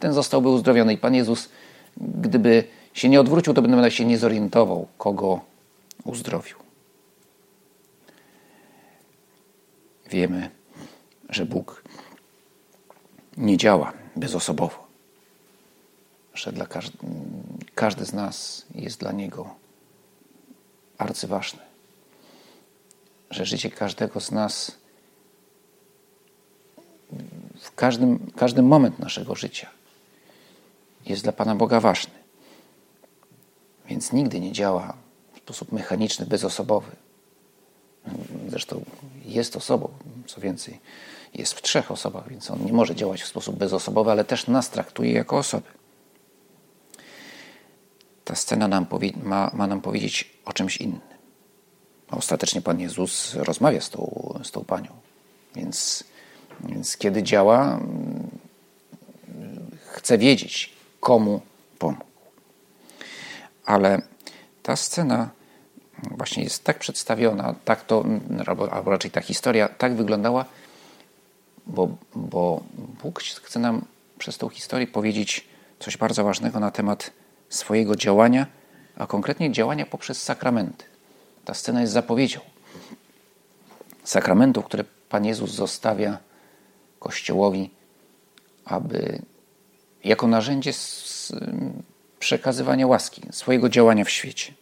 ten 0.00 0.12
zostałby 0.12 0.48
uzdrowiony. 0.48 0.92
I 0.92 0.98
Pan 0.98 1.14
Jezus, 1.14 1.48
gdyby 1.96 2.64
się 2.94 3.08
nie 3.08 3.20
odwrócił, 3.20 3.54
to 3.54 3.62
by 3.62 3.68
nawet 3.68 3.94
się 3.94 4.04
nie 4.04 4.18
zorientował, 4.18 4.86
kogo 4.98 5.40
uzdrowił. 6.04 6.56
Wiemy, 10.10 10.50
że 11.34 11.46
Bóg 11.46 11.82
nie 13.36 13.56
działa 13.56 13.92
bezosobowo, 14.16 14.86
że 16.34 16.52
dla 16.52 16.66
każdy, 16.66 16.98
każdy 17.74 18.04
z 18.04 18.12
nas 18.12 18.66
jest 18.74 19.00
dla 19.00 19.12
Niego 19.12 19.54
arcyważny, 20.98 21.60
że 23.30 23.46
życie 23.46 23.70
każdego 23.70 24.20
z 24.20 24.30
nas 24.30 24.72
w 27.60 27.74
każdym, 27.74 28.30
każdy 28.36 28.62
moment 28.62 28.98
naszego 28.98 29.34
życia 29.34 29.70
jest 31.06 31.22
dla 31.22 31.32
Pana 31.32 31.54
Boga 31.54 31.80
ważny. 31.80 32.14
Więc 33.88 34.12
nigdy 34.12 34.40
nie 34.40 34.52
działa 34.52 34.96
w 35.34 35.38
sposób 35.38 35.72
mechaniczny, 35.72 36.26
bezosobowy. 36.26 36.90
Zresztą 38.48 38.84
jest 39.24 39.56
osobą, 39.56 39.88
co 40.26 40.40
więcej, 40.40 40.80
jest 41.34 41.54
w 41.54 41.62
trzech 41.62 41.90
osobach, 41.90 42.28
więc 42.28 42.50
on 42.50 42.64
nie 42.64 42.72
może 42.72 42.94
działać 42.94 43.22
w 43.22 43.26
sposób 43.26 43.56
bezosobowy, 43.56 44.10
ale 44.10 44.24
też 44.24 44.46
nas 44.46 44.70
traktuje 44.70 45.12
jako 45.12 45.38
osoby. 45.38 45.66
Ta 48.24 48.34
scena 48.34 48.68
nam 48.68 48.86
ma, 49.22 49.50
ma 49.54 49.66
nam 49.66 49.80
powiedzieć 49.80 50.30
o 50.44 50.52
czymś 50.52 50.76
innym. 50.76 51.00
A 52.10 52.16
ostatecznie 52.16 52.62
Pan 52.62 52.80
Jezus 52.80 53.34
rozmawia 53.34 53.80
z 53.80 53.90
tą, 53.90 54.34
z 54.44 54.50
tą 54.50 54.64
panią. 54.64 54.90
Więc, 55.56 56.04
więc 56.60 56.96
kiedy 56.96 57.22
działa, 57.22 57.80
chce 59.92 60.18
wiedzieć, 60.18 60.72
komu 61.00 61.40
pomógł. 61.78 62.04
Ale 63.64 64.02
ta 64.62 64.76
scena 64.76 65.30
właśnie 66.10 66.44
jest 66.44 66.64
tak 66.64 66.78
przedstawiona, 66.78 67.54
tak 67.64 67.84
to, 67.84 68.04
albo 68.70 68.90
raczej 68.90 69.10
ta 69.10 69.20
historia 69.20 69.68
tak 69.68 69.96
wyglądała, 69.96 70.44
bo, 71.66 71.88
bo 72.14 72.62
Bóg 73.02 73.20
chce 73.20 73.58
nam 73.58 73.84
przez 74.18 74.38
tą 74.38 74.48
historię 74.48 74.86
powiedzieć 74.86 75.48
coś 75.78 75.96
bardzo 75.96 76.24
ważnego 76.24 76.60
na 76.60 76.70
temat 76.70 77.10
swojego 77.48 77.96
działania, 77.96 78.46
a 78.96 79.06
konkretnie 79.06 79.52
działania 79.52 79.86
poprzez 79.86 80.22
sakramenty. 80.22 80.84
Ta 81.44 81.54
scena 81.54 81.80
jest 81.80 81.92
zapowiedzią 81.92 82.40
sakramentów, 84.04 84.64
które 84.64 84.84
Pan 85.08 85.24
Jezus 85.24 85.50
zostawia 85.50 86.18
Kościołowi, 86.98 87.70
aby 88.64 89.22
jako 90.04 90.26
narzędzie 90.26 90.72
przekazywania 92.18 92.86
łaski, 92.86 93.22
swojego 93.30 93.68
działania 93.68 94.04
w 94.04 94.10
świecie. 94.10 94.52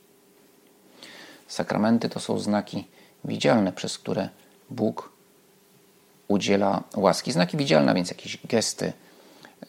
Sakramenty 1.48 2.08
to 2.08 2.20
są 2.20 2.38
znaki 2.38 2.88
widzialne, 3.24 3.72
przez 3.72 3.98
które 3.98 4.28
Bóg 4.70 5.11
udziela 6.32 6.82
łaski. 6.96 7.32
Znaki 7.32 7.56
widzialne, 7.56 7.94
więc 7.94 8.10
jakieś 8.10 8.38
gesty, 8.46 8.92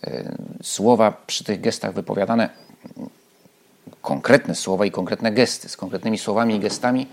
y, 0.08 0.38
słowa 0.63 1.12
przy 1.27 1.43
tych 1.43 1.62
gestach 1.62 1.93
wypowiadane, 1.93 2.50
konkretne 4.01 4.55
słowa 4.55 4.86
i 4.86 4.91
konkretne 4.91 5.32
gesty, 5.32 5.70
z 5.70 5.77
konkretnymi 5.77 6.17
słowami 6.17 6.55
i 6.55 6.60
gestami. 6.60 7.08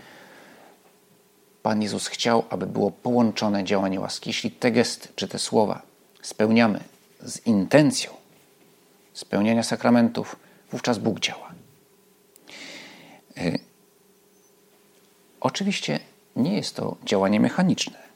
Pan 1.62 1.82
Jezus 1.82 2.06
chciał, 2.06 2.44
aby 2.50 2.66
było 2.66 2.90
połączone 2.90 3.64
działanie 3.64 4.00
łaski. 4.00 4.30
Jeśli 4.30 4.50
te 4.50 4.72
gesty 4.72 5.08
czy 5.16 5.28
te 5.28 5.38
słowa 5.38 5.82
spełniamy 6.22 6.80
z 7.22 7.46
intencją 7.46 8.10
spełniania 9.12 9.62
sakramentów, 9.62 10.36
wówczas 10.70 10.98
Bóg 10.98 11.20
działa. 11.20 11.52
Y, 13.38 13.58
oczywiście 15.40 16.00
nie 16.36 16.56
jest 16.56 16.76
to 16.76 16.96
działanie 17.04 17.40
mechaniczne. 17.40 18.09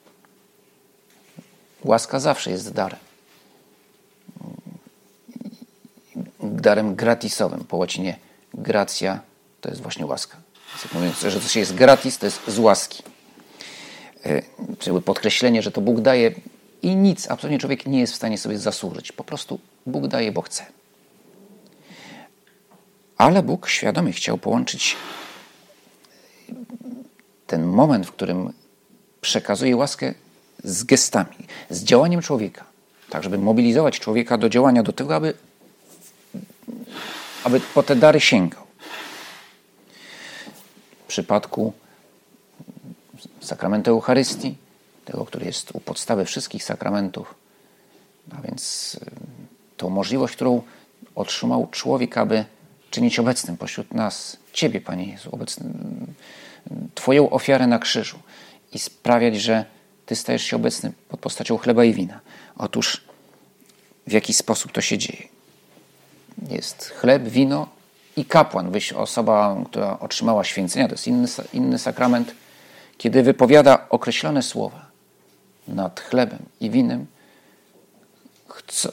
Łaska 1.84 2.20
zawsze 2.20 2.50
jest 2.50 2.72
darem. 2.72 2.98
Darem 6.42 6.94
gratisowym, 6.94 7.64
po 7.64 7.76
łacinie 7.76 8.16
gracja 8.54 9.20
to 9.60 9.68
jest 9.68 9.82
właśnie 9.82 10.06
łaska. 10.06 10.36
Mówiąc, 10.92 11.20
że 11.20 11.40
coś 11.40 11.56
jest 11.56 11.74
gratis, 11.74 12.18
to 12.18 12.26
jest 12.26 12.40
z 12.46 12.58
łaski. 12.58 13.02
Czyli 14.78 15.02
podkreślenie, 15.02 15.62
że 15.62 15.70
to 15.70 15.80
Bóg 15.80 16.00
daje 16.00 16.32
i 16.82 16.96
nic, 16.96 17.30
absolutnie 17.30 17.58
człowiek 17.58 17.86
nie 17.86 18.00
jest 18.00 18.12
w 18.12 18.16
stanie 18.16 18.38
sobie 18.38 18.58
zasłużyć. 18.58 19.12
Po 19.12 19.24
prostu 19.24 19.60
Bóg 19.86 20.06
daje, 20.06 20.32
bo 20.32 20.42
chce. 20.42 20.66
Ale 23.16 23.42
Bóg 23.42 23.68
świadomie 23.68 24.12
chciał 24.12 24.38
połączyć 24.38 24.96
ten 27.46 27.64
moment, 27.64 28.06
w 28.06 28.12
którym 28.12 28.52
przekazuje 29.20 29.76
łaskę 29.76 30.14
z 30.64 30.85
gestami, 30.85 31.37
z 31.71 31.85
działaniem 31.85 32.23
człowieka, 32.23 32.64
tak 33.11 33.23
żeby 33.23 33.38
mobilizować 33.38 34.00
człowieka 34.00 34.38
do 34.38 34.49
działania, 34.49 34.83
do 34.83 34.92
tego, 34.92 35.14
aby, 35.14 35.35
aby 37.44 37.61
po 37.61 37.83
te 37.83 37.97
dary 37.97 38.21
sięgał. 38.21 38.64
W 41.04 41.06
przypadku 41.06 41.73
sakramentu 43.40 43.90
Eucharystii, 43.90 44.56
tego, 45.04 45.25
który 45.25 45.47
jest 45.47 45.71
u 45.75 45.80
podstawy 45.80 46.25
wszystkich 46.25 46.64
sakramentów, 46.64 47.35
a 48.38 48.40
więc 48.40 48.94
y, 49.02 49.11
tą 49.76 49.90
możliwość, 49.90 50.35
którą 50.35 50.62
otrzymał 51.14 51.68
człowiek, 51.71 52.18
aby 52.18 52.44
czynić 52.90 53.18
obecnym 53.18 53.56
pośród 53.56 53.94
nas 53.94 54.37
Ciebie, 54.52 54.80
Panie 54.80 55.04
Jezu, 55.04 55.28
obecnym, 55.33 56.06
Twoją 56.94 57.30
ofiarę 57.30 57.66
na 57.66 57.78
krzyżu 57.78 58.18
i 58.73 58.78
sprawiać, 58.78 59.37
że 59.37 59.64
Ty 60.06 60.16
stajesz 60.16 60.42
się 60.42 60.56
obecny 60.56 60.92
pod 61.08 61.20
postacią 61.20 61.58
chleba 61.58 61.84
i 61.84 61.92
wina. 61.92 62.20
Otóż 62.56 63.04
w 64.06 64.12
jaki 64.12 64.34
sposób 64.34 64.73
to 64.73 64.80
się 64.80 64.99
dzieje? 64.99 65.28
Jest 66.50 66.88
chleb, 66.88 67.23
wino 67.23 67.68
i 68.16 68.25
kapłan, 68.25 68.73
osoba, 68.94 69.56
która 69.66 69.99
otrzymała 70.00 70.44
święcenia, 70.44 70.88
to 70.88 70.94
jest 70.94 71.06
inny, 71.06 71.28
inny 71.52 71.78
sakrament, 71.78 72.34
kiedy 72.99 73.23
wypowiada 73.23 73.87
określone 73.88 74.42
słowa 74.42 74.87
nad 75.68 76.00
chlebem 76.00 76.38
i 76.61 76.70
winem, 76.70 77.06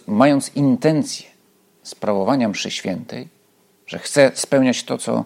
mając 0.07 0.55
intencję 0.55 1.27
sprawowania 1.83 2.49
mszy 2.49 2.71
świętej, 2.71 3.27
że 3.87 3.99
chce 3.99 4.31
spełniać 4.35 4.83
to, 4.83 4.97
co 4.97 5.25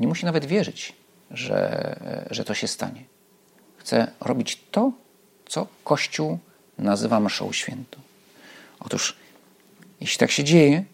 nie 0.00 0.06
musi 0.06 0.26
nawet 0.26 0.44
wierzyć, 0.44 0.92
że, 1.30 2.26
że 2.30 2.44
to 2.44 2.54
się 2.54 2.68
stanie. 2.68 3.04
Chce 3.80 4.12
robić 4.20 4.60
to, 4.70 4.92
co 5.46 5.66
Kościół 5.84 6.38
nazywa 6.78 7.20
mszą 7.20 7.52
świętą. 7.52 8.00
Otóż, 8.80 9.16
jeśli 10.00 10.18
tak 10.18 10.30
się 10.30 10.44
dzieje, 10.44 10.84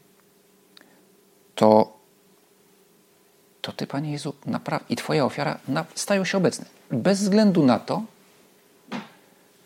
to, 1.55 1.99
to 3.63 3.73
Ty, 3.73 3.87
Panie 3.87 4.13
Jezu, 4.13 4.35
i 4.89 4.97
Twoja 4.97 5.25
ofiara 5.25 5.59
stają 5.95 6.25
się 6.25 6.39
obecne. 6.39 6.65
Bez 6.91 7.21
względu 7.21 7.65
na 7.65 7.79
to, 7.79 8.03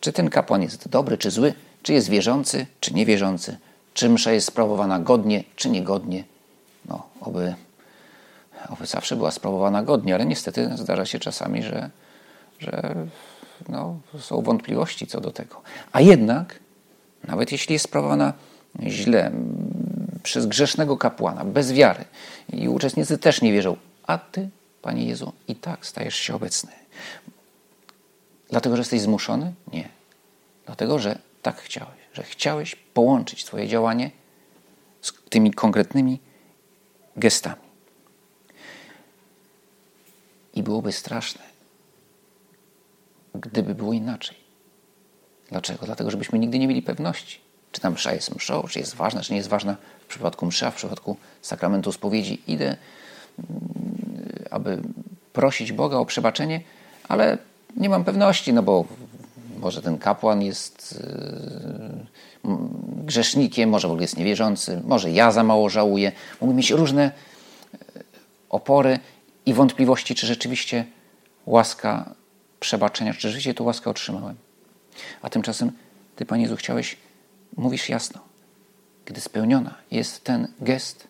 czy 0.01 0.13
ten 0.13 0.31
kapłan 0.31 0.63
jest 0.63 0.89
dobry, 0.89 1.19
czy 1.19 1.31
zły, 1.31 1.55
czy 1.83 1.93
jest 1.93 2.09
wierzący, 2.09 2.67
czy 2.81 2.95
niewierzący, 2.95 3.59
czy 3.95 4.09
msza 4.09 4.33
jest 4.33 4.47
sprawowana 4.47 4.99
godnie, 4.99 5.45
czy 5.57 5.71
niegodnie. 5.71 6.25
No, 6.85 7.07
oby, 7.21 7.55
oby 8.69 8.87
zawsze 8.87 9.17
była 9.17 9.31
sprawowana 9.31 9.83
godnie, 9.83 10.15
ale 10.15 10.27
niestety 10.27 10.71
zdarza 10.77 11.07
się 11.07 11.19
czasami, 11.19 11.63
że, 11.63 11.91
że 12.61 13.07
no, 13.69 14.01
są 14.19 14.43
wątpliwości 14.43 15.07
co 15.07 15.21
do 15.21 15.31
tego. 15.31 15.63
A 15.93 16.01
jednak, 16.01 16.61
nawet 17.25 17.53
jeśli 17.53 17.73
jest 17.73 17.85
sprawowana 17.85 18.33
źle, 18.83 19.33
przez 20.23 20.47
grzesznego 20.47 20.97
kapłana, 20.97 21.45
bez 21.45 21.73
wiary 21.73 22.05
i 22.53 22.69
uczestnicy 22.69 23.19
też 23.19 23.43
nie 23.43 23.53
wierzą, 23.53 23.77
a 24.07 24.19
Ty, 24.19 24.49
Panie 24.83 25.05
Jezu, 25.05 25.33
i 25.49 25.57
tak 25.57 25.87
stajesz 25.87 26.15
się 26.15 26.35
obecny. 26.35 26.73
Dlatego, 28.51 28.77
że 28.77 28.81
jesteś 28.81 29.01
zmuszony? 29.01 29.53
Nie. 29.73 29.89
Dlatego, 30.67 30.99
że 30.99 31.19
tak 31.43 31.61
chciałeś, 31.61 31.99
że 32.13 32.23
chciałeś 32.23 32.77
połączyć 32.77 33.45
Twoje 33.45 33.69
działanie 33.69 34.11
z 35.01 35.13
tymi 35.31 35.51
konkretnymi 35.51 36.21
gestami. 37.17 37.71
I 40.55 40.63
byłoby 40.63 40.93
straszne, 40.93 41.43
gdyby 43.35 43.75
było 43.75 43.93
inaczej. 43.93 44.37
Dlaczego? 45.51 45.87
Dlatego, 45.87 46.11
żebyśmy 46.11 46.39
nigdy 46.39 46.59
nie 46.59 46.69
mieli 46.69 46.83
pewności, 46.83 47.41
czy 47.73 47.81
ta 47.81 47.91
msza 47.91 48.15
jest 48.15 48.35
mszą, 48.35 48.63
czy 48.69 48.79
jest 48.79 48.95
ważna, 48.95 49.23
czy 49.23 49.33
nie 49.33 49.37
jest 49.37 49.49
ważna. 49.49 49.77
W 50.01 50.07
przypadku 50.07 50.47
msza, 50.47 50.71
w 50.71 50.75
przypadku 50.75 51.17
sakramentu 51.43 51.93
spowiedzi 51.93 52.43
idę, 52.47 52.77
mm, 53.39 53.57
aby 54.51 54.83
prosić 55.33 55.73
Boga 55.73 55.97
o 55.97 56.07
przebaczenie, 56.07 56.61
ale 57.09 57.39
nie 57.77 57.89
mam 57.89 58.05
pewności, 58.05 58.53
no 58.53 58.63
bo 58.63 58.85
może 59.61 59.83
ten 59.83 59.99
kapłan 59.99 60.43
jest 60.43 60.93
y, 62.45 62.49
grzesznikiem, 63.05 63.71
może 63.71 63.89
w 63.89 63.91
ogóle 63.91 64.05
jest 64.05 64.17
niewierzący, 64.17 64.81
może 64.85 65.11
ja 65.11 65.33
za 65.33 65.43
mało 65.45 65.69
żałuję. 65.69 66.13
Mogę 66.41 66.55
mieć 66.55 66.71
różne 66.71 67.11
y, 67.75 67.79
opory 68.51 68.99
i 69.47 69.55
wątpliwości, 69.55 70.15
czy 70.15 70.27
rzeczywiście 70.27 70.85
łaska 71.47 72.15
przebaczenia, 72.61 73.15
czy 73.15 73.21
rzeczywiście 73.21 73.55
tę 73.55 73.65
łaskę 73.65 73.91
otrzymałem. 73.91 74.37
A 75.23 75.31
tymczasem 75.31 75.73
Ty, 76.17 76.27
Panie 76.27 76.43
Jezu, 76.43 76.57
chciałeś, 76.57 76.97
mówisz 77.57 77.89
jasno, 77.89 78.21
gdy 79.05 79.21
spełniona 79.21 79.75
jest 79.91 80.25
ten 80.25 80.49
gest, 80.61 81.09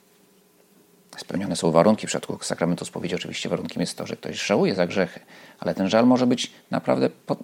spełnione 1.18 1.56
są 1.56 1.70
warunki 1.70 2.06
w 2.06 2.10
przypadku 2.10 2.44
sakramentu 2.44 2.84
spowiedzi. 2.84 3.14
Oczywiście 3.14 3.48
warunkiem 3.48 3.80
jest 3.80 3.98
to, 3.98 4.06
że 4.06 4.16
ktoś 4.16 4.46
żałuje 4.46 4.74
za 4.74 4.86
grzechy, 4.86 5.20
ale 5.58 5.74
ten 5.74 5.88
żal 5.88 6.06
może 6.06 6.26
być 6.26 6.52
naprawdę 6.70 7.10
pod, 7.10 7.38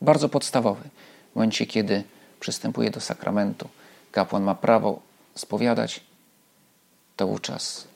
bardzo 0.00 0.28
podstawowy. 0.28 0.88
W 1.32 1.34
momencie, 1.34 1.66
kiedy 1.66 2.04
przystępuje 2.40 2.90
do 2.90 3.00
sakramentu, 3.00 3.68
kapłan 4.12 4.42
ma 4.42 4.54
prawo 4.54 5.02
spowiadać, 5.34 6.00
to 7.16 7.26
wówczas 7.26 7.88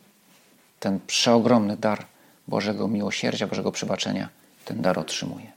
ten 0.80 1.00
przeogromny 1.06 1.76
dar 1.76 2.06
Bożego 2.48 2.88
miłosierdzia, 2.88 3.46
Bożego 3.46 3.72
przebaczenia, 3.72 4.28
ten 4.70 4.82
dar 4.82 4.98
otrzymuje. 4.98 5.52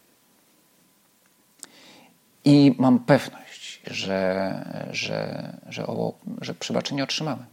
I 2.46 2.76
mam 2.78 3.00
pewność, 3.00 3.82
że, 3.88 4.90
że, 4.92 5.54
że, 5.70 5.88
o, 5.88 6.14
że 6.42 6.54
przebaczenie 6.54 7.04
otrzymałem. 7.04 7.46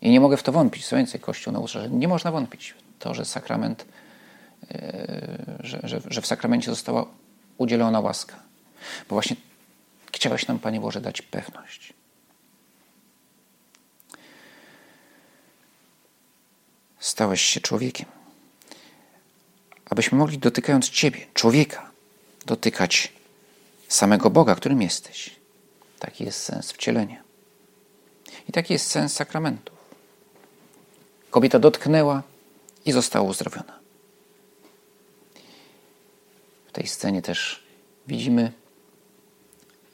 I 0.00 0.10
nie 0.10 0.20
mogę 0.20 0.36
w 0.36 0.42
to 0.42 0.52
wątpić. 0.52 0.86
Co 0.86 0.96
więcej, 0.96 1.20
Kościół 1.20 1.52
naucza, 1.52 1.80
że 1.80 1.90
nie 1.90 2.08
można 2.08 2.32
wątpić 2.32 2.70
w 2.70 2.98
to, 2.98 3.14
że 3.14 3.24
sakrament, 3.24 3.84
e, 4.70 5.56
że, 5.60 5.80
że, 5.82 6.00
że 6.06 6.20
w 6.20 6.26
sakramencie 6.26 6.70
została 6.70 7.06
udzielona 7.58 8.00
łaska. 8.00 8.36
Bo 9.08 9.14
właśnie 9.14 9.36
chciałeś 10.12 10.46
nam, 10.46 10.58
Panie 10.58 10.80
Boże, 10.80 11.00
dać 11.00 11.22
pewność. 11.22 11.92
Stałeś 16.98 17.42
się 17.42 17.60
człowiekiem. 17.60 18.21
Abyśmy 19.92 20.18
mogli, 20.18 20.38
dotykając 20.38 20.90
Ciebie, 20.90 21.26
człowieka, 21.34 21.90
dotykać 22.46 23.12
samego 23.88 24.30
Boga, 24.30 24.54
którym 24.54 24.82
jesteś. 24.82 25.30
Taki 25.98 26.24
jest 26.24 26.42
sens 26.42 26.72
wcielenia. 26.72 27.22
I 28.48 28.52
taki 28.52 28.72
jest 28.72 28.86
sens 28.86 29.12
sakramentów. 29.12 29.78
Kobieta 31.30 31.58
dotknęła 31.58 32.22
i 32.84 32.92
została 32.92 33.30
uzdrowiona. 33.30 33.78
W 36.66 36.72
tej 36.72 36.86
scenie 36.86 37.22
też 37.22 37.62
widzimy, 38.06 38.52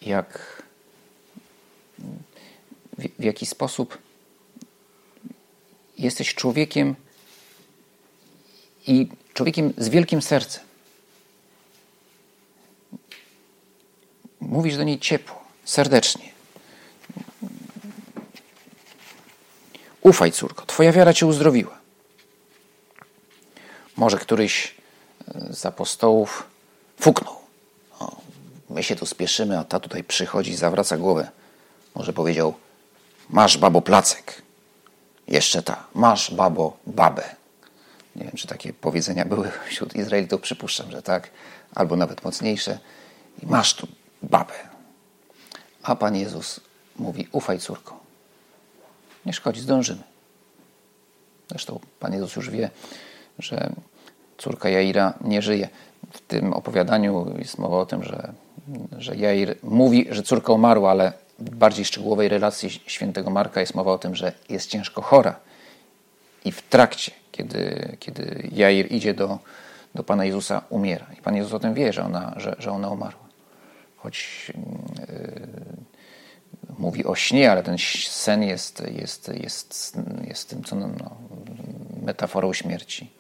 jak 0.03 0.63
w, 2.99 3.09
w 3.19 3.25
jaki 3.25 3.47
sposób 3.47 3.99
jesteś 5.99 6.35
człowiekiem 6.35 6.95
i 8.87 9.09
człowiekiem 9.39 9.73
z 9.77 9.89
wielkim 9.89 10.23
sercem. 10.23 10.65
Mówisz 14.41 14.77
do 14.77 14.83
niej 14.85 14.99
ciepło, 14.99 15.45
serdecznie. 15.65 16.33
Ufaj, 20.01 20.33
córko, 20.33 20.67
Twoja 20.67 20.93
wiara 20.93 21.13
Cię 21.13 21.27
uzdrowiła. 21.27 21.79
Może 23.97 24.19
któryś 24.19 24.75
e, 25.35 25.55
z 25.55 25.67
apostołów 25.67 26.47
fuknął. 27.01 27.37
O, 28.01 28.17
my 28.71 28.83
się 28.83 28.97
tu 28.97 29.07
spieszymy, 29.07 29.59
a 29.59 29.65
ta 29.65 29.81
tutaj 29.81 30.05
przychodzi, 30.05 30.57
zawraca 30.57 30.97
głowę. 30.97 31.31
Może 31.95 32.13
powiedział: 32.13 32.55
Masz 33.31 33.59
babo 33.59 33.83
placek. 33.83 34.43
Jeszcze 35.29 35.63
ta, 35.63 35.85
masz 35.95 36.35
babo 36.35 36.77
babę. 36.87 37.38
Nie 38.19 38.25
wiem, 38.25 38.33
czy 38.37 38.47
takie 38.47 38.73
powiedzenia 38.73 39.25
były 39.25 39.51
wśród 39.69 39.97
Izraelitów, 39.97 40.41
przypuszczam, 40.41 40.91
że 40.91 41.03
tak, 41.03 41.31
albo 41.75 41.97
nawet 41.97 42.25
mocniejsze. 42.25 42.79
I 43.43 43.47
masz 43.47 43.75
tu 43.75 43.89
babę. 44.23 44.55
A 45.83 45.97
Pan 45.97 46.17
Jezus 46.17 46.61
mówi: 46.97 47.29
Ufaj, 47.33 47.59
córko. 47.59 48.01
Nie 49.27 49.33
szkodzi, 49.33 49.61
zdążymy. 49.61 50.03
Zresztą 51.49 51.81
Pan 52.01 52.13
Jezus 52.13 52.37
już 52.37 52.51
wie, 52.51 52.71
że 53.39 53.71
córka 54.39 54.69
Jaira 54.69 55.15
nie 55.21 55.43
żyje. 55.43 55.69
W 56.13 56.21
tym 56.21 56.53
opowiadaniu 56.53 57.35
jest 57.39 57.59
mowa 57.59 57.79
o 57.79 57.87
tym, 57.87 58.05
że, 58.05 58.33
że 58.99 59.17
Jair 59.17 59.57
mówi, 59.63 60.07
że 60.11 60.23
córka 60.23 60.53
umarła, 60.53 60.91
ale 60.91 61.13
w 61.39 61.51
bardziej 61.51 61.85
szczegółowej 61.85 62.29
relacji 62.29 62.71
świętego 62.87 63.31
Marka 63.31 63.61
jest 63.61 63.75
mowa 63.75 63.93
o 63.93 63.99
tym, 63.99 64.15
że 64.15 64.33
jest 64.49 64.71
ciężko 64.71 65.03
chora. 65.03 65.37
I 66.45 66.53
w 66.53 66.63
trakcie, 66.63 67.13
kiedy, 67.39 67.97
kiedy 67.99 68.49
Jair 68.53 68.93
idzie 68.93 69.15
do, 69.15 69.39
do 69.95 70.03
Pana 70.03 70.25
Jezusa, 70.25 70.63
umiera. 70.71 71.07
I 71.19 71.23
Pan 71.23 71.37
Jezus 71.37 71.53
o 71.55 71.59
tym 71.59 71.75
wie, 71.75 71.93
że 71.93 72.05
ona, 72.05 72.35
że, 72.37 72.57
że 72.59 72.71
ona 72.71 72.91
umarła. 72.91 73.29
Choć 73.97 74.53
yy, 75.09 76.79
mówi 76.79 77.05
o 77.05 77.15
śnie, 77.15 77.51
ale 77.51 77.63
ten 77.63 77.77
sen 78.09 78.43
jest, 78.43 78.83
jest, 78.91 79.31
jest, 79.35 79.99
jest 80.29 80.51
tym, 80.51 80.65
co 80.65 80.77
no, 80.77 80.89
metaforą 82.03 82.53
śmierci. 82.53 83.11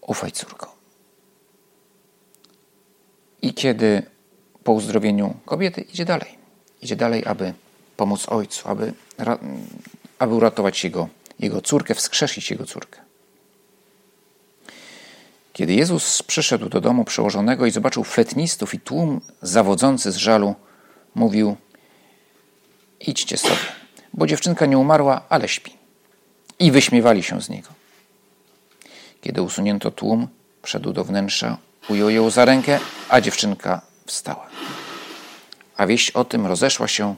Ufaj, 0.00 0.32
córko. 0.32 0.74
I 3.42 3.54
kiedy 3.54 4.02
po 4.64 4.72
uzdrowieniu 4.72 5.34
kobiety 5.44 5.80
idzie 5.80 6.04
dalej. 6.04 6.38
Idzie 6.82 6.96
dalej, 6.96 7.24
aby 7.26 7.54
pomóc 7.96 8.28
ojcu, 8.28 8.68
aby, 8.68 8.92
aby 10.18 10.34
uratować 10.34 10.84
jego, 10.84 11.08
jego 11.38 11.60
córkę, 11.60 11.94
wskrzesić 11.94 12.50
jego 12.50 12.66
córkę. 12.66 13.00
Kiedy 15.52 15.74
Jezus 15.74 16.22
przyszedł 16.22 16.68
do 16.68 16.80
domu 16.80 17.04
przełożonego 17.04 17.66
i 17.66 17.70
zobaczył 17.70 18.04
fetnistów 18.04 18.74
i 18.74 18.80
tłum 18.80 19.20
zawodzący 19.42 20.12
z 20.12 20.16
żalu, 20.16 20.54
mówił: 21.14 21.56
Idźcie 23.00 23.36
sobie, 23.36 23.56
bo 24.14 24.26
dziewczynka 24.26 24.66
nie 24.66 24.78
umarła, 24.78 25.22
ale 25.28 25.48
śpi. 25.48 25.76
I 26.58 26.70
wyśmiewali 26.70 27.22
się 27.22 27.42
z 27.42 27.48
niego. 27.48 27.68
Kiedy 29.20 29.42
usunięto 29.42 29.90
tłum, 29.90 30.28
wszedł 30.62 30.92
do 30.92 31.04
wnętrza, 31.04 31.58
ujął 31.88 32.10
ją 32.10 32.30
za 32.30 32.44
rękę, 32.44 32.80
a 33.08 33.20
dziewczynka 33.20 33.80
wstała. 34.06 34.46
a 35.76 35.86
wieść 35.86 36.10
o 36.10 36.24
tym 36.24 36.46
rozeszła 36.46 36.88
się 36.88 37.14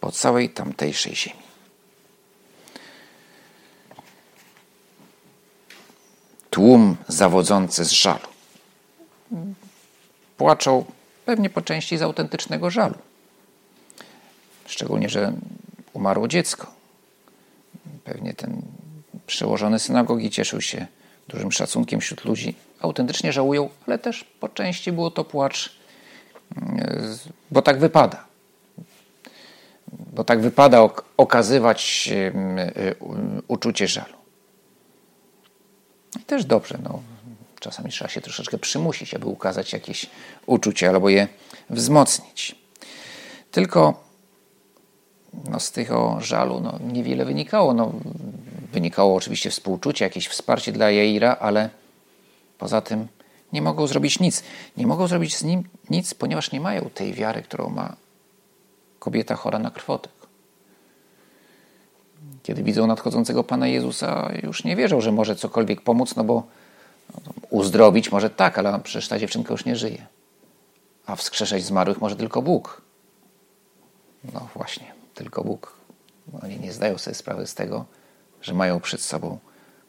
po 0.00 0.12
całej 0.12 0.50
tamtejszej 0.50 1.16
ziemi. 1.16 1.53
Tłum 6.54 6.96
zawodzący 7.08 7.84
z 7.84 7.90
żalu. 7.90 8.28
Płaczą 10.36 10.84
pewnie 11.24 11.50
po 11.50 11.62
części 11.62 11.98
z 11.98 12.02
autentycznego 12.02 12.70
żalu. 12.70 12.94
Szczególnie, 14.66 15.08
że 15.08 15.32
umarło 15.92 16.28
dziecko. 16.28 16.66
Pewnie 18.04 18.34
ten 18.34 18.62
przełożony 19.26 19.78
synagogi 19.78 20.30
cieszył 20.30 20.60
się 20.60 20.86
dużym 21.28 21.52
szacunkiem 21.52 22.00
wśród 22.00 22.24
ludzi. 22.24 22.54
Autentycznie 22.80 23.32
żałują, 23.32 23.68
ale 23.86 23.98
też 23.98 24.24
po 24.40 24.48
części 24.48 24.92
było 24.92 25.10
to 25.10 25.24
płacz, 25.24 25.76
bo 27.50 27.62
tak 27.62 27.78
wypada. 27.78 28.24
Bo 29.88 30.24
tak 30.24 30.40
wypada 30.40 30.88
okazywać 31.16 32.08
y, 32.12 32.94
uczucie 33.48 33.88
żalu. 33.88 34.23
I 36.20 36.24
też 36.24 36.44
dobrze, 36.44 36.78
no, 36.82 37.02
czasami 37.60 37.90
trzeba 37.90 38.08
się 38.08 38.20
troszeczkę 38.20 38.58
przymusić, 38.58 39.14
aby 39.14 39.26
ukazać 39.26 39.72
jakieś 39.72 40.06
uczucie 40.46 40.88
albo 40.88 41.08
je 41.08 41.28
wzmocnić. 41.70 42.56
Tylko 43.50 44.04
no, 45.50 45.60
z 45.60 45.72
tego 45.72 46.18
żalu 46.20 46.60
no, 46.60 46.78
niewiele 46.92 47.24
wynikało. 47.24 47.74
No, 47.74 47.92
wynikało 48.72 49.14
oczywiście 49.14 49.50
współczucie, 49.50 50.04
jakieś 50.04 50.28
wsparcie 50.28 50.72
dla 50.72 50.90
Jaira, 50.90 51.36
ale 51.40 51.70
poza 52.58 52.80
tym 52.80 53.08
nie 53.52 53.62
mogą 53.62 53.86
zrobić 53.86 54.20
nic. 54.20 54.42
Nie 54.76 54.86
mogą 54.86 55.06
zrobić 55.06 55.36
z 55.36 55.44
nim 55.44 55.68
nic, 55.90 56.14
ponieważ 56.14 56.52
nie 56.52 56.60
mają 56.60 56.90
tej 56.90 57.12
wiary, 57.12 57.42
którą 57.42 57.70
ma 57.70 57.96
kobieta 58.98 59.34
chora 59.34 59.58
na 59.58 59.70
krwotek. 59.70 60.12
Kiedy 62.42 62.62
widzą 62.62 62.86
nadchodzącego 62.86 63.44
Pana 63.44 63.66
Jezusa, 63.66 64.30
już 64.42 64.64
nie 64.64 64.76
wierzą, 64.76 65.00
że 65.00 65.12
może 65.12 65.36
cokolwiek 65.36 65.80
pomóc, 65.80 66.16
no 66.16 66.24
bo 66.24 66.42
uzdrowić 67.50 68.12
może 68.12 68.30
tak, 68.30 68.58
ale 68.58 68.80
przecież 68.84 69.08
ta 69.08 69.18
dziewczynka 69.18 69.54
już 69.54 69.64
nie 69.64 69.76
żyje. 69.76 70.06
A 71.06 71.16
wskrzeszać 71.16 71.64
zmarłych 71.64 72.00
może 72.00 72.16
tylko 72.16 72.42
Bóg. 72.42 72.82
No 74.32 74.48
właśnie, 74.54 74.94
tylko 75.14 75.44
Bóg. 75.44 75.72
Oni 76.42 76.60
nie 76.60 76.72
zdają 76.72 76.98
sobie 76.98 77.14
sprawy 77.14 77.46
z 77.46 77.54
tego, 77.54 77.84
że 78.42 78.54
mają 78.54 78.80
przed 78.80 79.00
sobą 79.00 79.38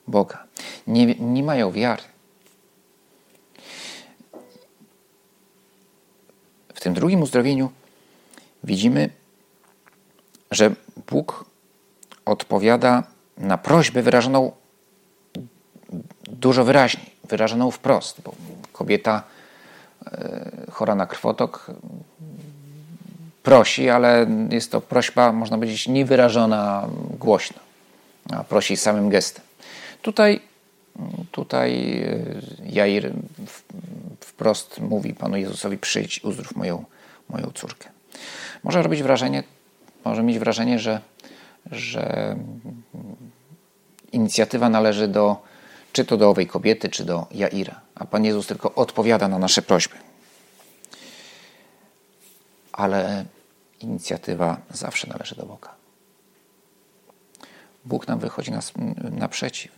Boga. 0.07 0.43
Nie, 0.87 1.05
nie 1.15 1.43
mają 1.43 1.71
wiary. 1.71 2.03
W 6.73 6.79
tym 6.79 6.93
drugim 6.93 7.21
uzdrowieniu 7.21 7.71
widzimy, 8.63 9.09
że 10.51 10.75
Bóg 11.11 11.45
odpowiada 12.25 13.03
na 13.37 13.57
prośbę 13.57 14.01
wyrażoną 14.01 14.51
dużo 16.23 16.65
wyraźniej, 16.65 17.05
wyrażoną 17.29 17.71
wprost, 17.71 18.21
bo 18.21 18.35
kobieta 18.73 19.23
e, 20.05 20.51
chora 20.71 20.95
na 20.95 21.05
krwotok 21.05 21.71
prosi, 23.43 23.89
ale 23.89 24.27
jest 24.49 24.71
to 24.71 24.81
prośba, 24.81 25.31
można 25.31 25.57
powiedzieć, 25.57 25.87
niewyrażona 25.87 26.87
głośno, 27.19 27.59
a 28.31 28.43
prosi 28.43 28.77
samym 28.77 29.09
gestem. 29.09 29.43
Tutaj, 30.01 30.39
tutaj 31.31 32.01
e, 32.01 32.25
Jair 32.65 33.13
wprost 34.19 34.79
mówi 34.79 35.13
Panu 35.13 35.37
Jezusowi: 35.37 35.77
Przyjdź, 35.77 36.23
uzdrów 36.23 36.55
moją, 36.55 36.83
moją 37.29 37.51
córkę. 37.53 37.89
Może 38.63 38.81
robić 38.81 39.03
wrażenie, 39.03 39.43
może 40.05 40.23
mieć 40.23 40.39
wrażenie, 40.39 40.79
że, 40.79 41.01
że 41.71 42.35
inicjatywa 44.11 44.69
należy 44.69 45.07
do, 45.07 45.41
czy 45.93 46.05
to 46.05 46.17
do 46.17 46.29
owej 46.29 46.47
kobiety, 46.47 46.89
czy 46.89 47.05
do 47.05 47.27
Jaira, 47.31 47.81
a 47.95 48.05
Pan 48.05 48.25
Jezus 48.25 48.47
tylko 48.47 48.75
odpowiada 48.75 49.27
na 49.27 49.39
nasze 49.39 49.61
prośby. 49.61 49.95
Ale 52.71 53.25
inicjatywa 53.79 54.57
zawsze 54.71 55.07
należy 55.07 55.35
do 55.35 55.45
Boga. 55.45 55.75
Bóg 57.85 58.07
nam 58.07 58.19
wychodzi 58.19 58.51
nas, 58.51 58.73
naprzeciw. 59.11 59.71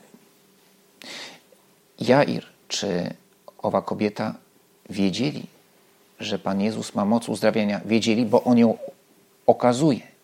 Jair 2.00 2.46
czy 2.68 3.14
owa 3.58 3.82
kobieta 3.82 4.36
wiedzieli, 4.90 5.46
że 6.20 6.40
Pan 6.40 6.62
Jezus 6.62 6.96
ma 6.96 7.06
moc 7.06 7.30
uzdrawiania. 7.30 7.82
Wiedzieli, 7.86 8.26
bo 8.26 8.44
On 8.44 8.58
ją 8.58 8.78
okazuje. 9.46 10.17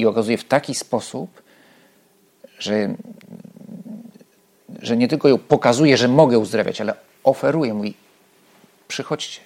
I 0.00 0.06
okazuje 0.06 0.38
w 0.38 0.44
taki 0.44 0.74
sposób, 0.74 1.42
że, 2.58 2.94
że 4.82 4.96
nie 4.96 5.08
tylko 5.08 5.28
ją 5.28 5.38
pokazuje, 5.38 5.96
że 5.96 6.08
mogę 6.08 6.38
uzdrawiać, 6.38 6.80
ale 6.80 6.94
oferuje, 7.24 7.74
mówi 7.74 7.94
przychodźcie, 8.88 9.40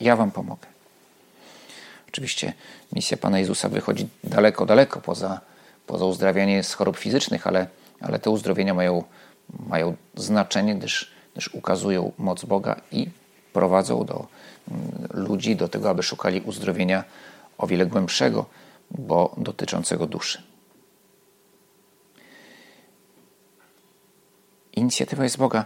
ja 0.00 0.16
wam 0.16 0.30
pomogę. 0.30 0.66
Oczywiście 2.08 2.52
misja 2.92 3.16
Pana 3.16 3.38
Jezusa 3.38 3.68
wychodzi 3.68 4.08
daleko, 4.24 4.66
daleko 4.66 5.00
poza, 5.00 5.40
poza 5.86 6.04
uzdrawianie 6.04 6.62
z 6.62 6.74
chorób 6.74 6.96
fizycznych, 6.96 7.46
ale, 7.46 7.66
ale 8.00 8.18
te 8.18 8.30
uzdrowienia 8.30 8.74
mają, 8.74 9.04
mają 9.66 9.96
znaczenie, 10.14 10.74
gdyż, 10.74 11.10
gdyż 11.32 11.54
ukazują 11.54 12.12
moc 12.18 12.44
Boga 12.44 12.80
i 12.92 13.08
prowadzą 13.52 14.04
do 14.04 14.26
mm, 14.70 15.08
ludzi 15.10 15.56
do 15.56 15.68
tego, 15.68 15.90
aby 15.90 16.02
szukali 16.02 16.40
uzdrowienia 16.40 17.04
o 17.58 17.66
wiele 17.66 17.86
głębszego, 17.86 18.46
bo 18.90 19.34
dotyczącego 19.36 20.06
duszy. 20.06 20.42
Inicjatywa 24.72 25.24
jest 25.24 25.36
Boga. 25.36 25.64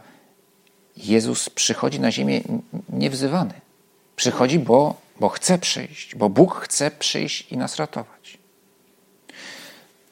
Jezus 0.96 1.48
przychodzi 1.50 2.00
na 2.00 2.12
ziemię 2.12 2.40
niewzywany. 2.88 3.54
Przychodzi, 4.16 4.58
bo 4.58 4.94
bo 5.20 5.28
chce 5.28 5.58
przyjść, 5.58 6.14
bo 6.14 6.28
Bóg 6.28 6.54
chce 6.54 6.90
przyjść 6.90 7.52
i 7.52 7.56
nas 7.56 7.76
ratować. 7.76 8.38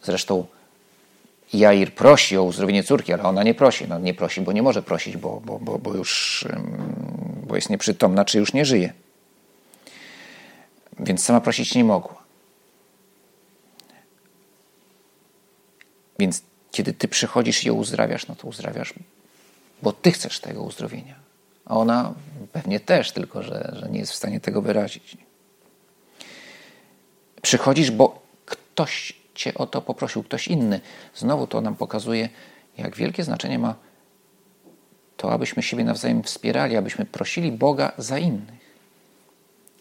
Zresztą 0.03 0.47
Jair 1.53 1.95
prosi 1.95 2.37
o 2.37 2.43
uzdrowienie 2.43 2.83
córki, 2.83 3.13
ale 3.13 3.23
ona 3.23 3.43
nie 3.43 3.55
prosi. 3.55 3.89
No 3.89 3.99
nie 3.99 4.15
prosi, 4.15 4.41
bo 4.41 4.53
nie 4.53 4.63
może 4.63 4.83
prosić, 4.83 5.17
bo, 5.17 5.41
bo, 5.45 5.59
bo, 5.59 5.79
bo 5.79 5.95
już 5.95 6.45
bo 7.47 7.57
jest 7.57 7.71
nieprzytomna, 7.71 8.25
czy 8.25 8.39
już 8.39 8.53
nie 8.53 8.65
żyje. 8.65 8.93
Więc 11.01 11.25
sama 11.25 11.41
prosić 11.41 11.75
nie 11.75 11.85
mogła. 11.85 12.18
Więc 16.19 16.43
kiedy 16.71 16.93
ty 16.93 17.09
przychodzisz 17.09 17.65
i 17.65 17.69
ją 17.69 17.75
uzdrawiasz, 17.75 18.27
no 18.27 18.35
to 18.35 18.49
uzdrawiasz, 18.49 18.95
bo 19.83 19.93
ty 19.93 20.13
chcesz 20.13 20.41
tego 20.41 20.63
uzdrowienia. 20.63 21.15
A 21.65 21.77
ona 21.77 22.15
pewnie 22.53 22.81
też, 22.81 23.13
tylko 23.13 23.43
że, 23.43 23.77
że 23.81 23.89
nie 23.91 23.99
jest 23.99 24.13
w 24.13 24.17
stanie 24.17 24.41
tego 24.41 24.63
wyrazić. 24.63 25.17
Przychodzisz, 27.43 27.91
bo 27.91 28.23
ktoś 28.47 29.13
cię 29.35 29.55
o 29.55 29.67
to 29.67 29.83
poprosił, 29.83 30.23
ktoś 30.23 30.49
inny. 30.49 30.81
Znowu 31.15 31.47
to 31.47 31.61
nam 31.61 31.77
pokazuje, 31.77 32.29
jak 32.79 32.97
wielkie 32.97 33.25
znaczenie 33.25 33.59
ma 33.59 33.75
to, 35.17 35.33
abyśmy 35.33 35.63
siebie 35.63 35.85
nawzajem 35.85 36.23
wspierali, 36.23 36.77
abyśmy 36.77 37.05
prosili 37.05 37.53
Boga 37.53 37.93
za 37.99 38.19
innych. 38.19 38.69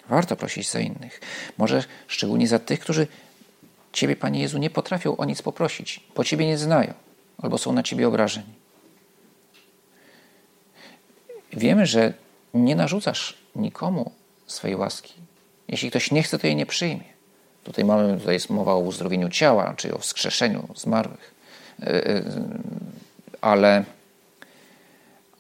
Warto 0.10 0.36
prosić 0.36 0.72
za 0.72 0.80
innych. 0.80 1.22
Może 1.58 1.84
szczególnie 2.08 2.48
za 2.48 2.60
tych, 2.60 2.80
którzy 2.80 3.08
Ciebie, 3.98 4.16
Panie 4.16 4.42
Jezu, 4.42 4.58
nie 4.58 4.70
potrafią 4.70 5.18
o 5.18 5.26
nic 5.26 5.42
poprosić, 5.42 6.04
bo 6.16 6.24
Ciebie 6.24 6.48
nie 6.48 6.58
znają 6.58 6.94
albo 7.38 7.58
są 7.58 7.74
na 7.74 7.84
Ciebie 7.84 8.08
obrażeni. 8.08 8.54
Wiemy, 11.54 11.86
że 11.86 12.14
nie 12.54 12.76
narzucasz 12.76 13.38
nikomu 13.56 14.12
swojej 14.48 14.76
łaski. 14.76 15.14
Jeśli 15.68 15.90
ktoś 15.90 16.12
nie 16.12 16.24
chce, 16.24 16.40
to 16.40 16.48
jej 16.48 16.56
nie 16.56 16.66
przyjmie. 16.66 17.04
Tutaj 17.64 17.86
mamy, 17.86 18.20
tutaj 18.20 18.34
jest 18.34 18.50
mowa 18.50 18.74
o 18.74 18.80
uzdrowieniu 18.80 19.30
ciała, 19.30 19.74
czy 19.78 19.94
o 19.94 19.98
wskrzeszeniu 19.98 20.68
zmarłych. 20.76 21.36
E, 21.80 22.08
e, 22.08 22.24
ale, 23.42 23.84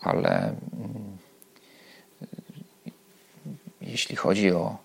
ale 0.02 0.30
mm, 0.39 1.17
jeśli 3.82 4.15
chodzi 4.15 4.52
o, 4.52 4.78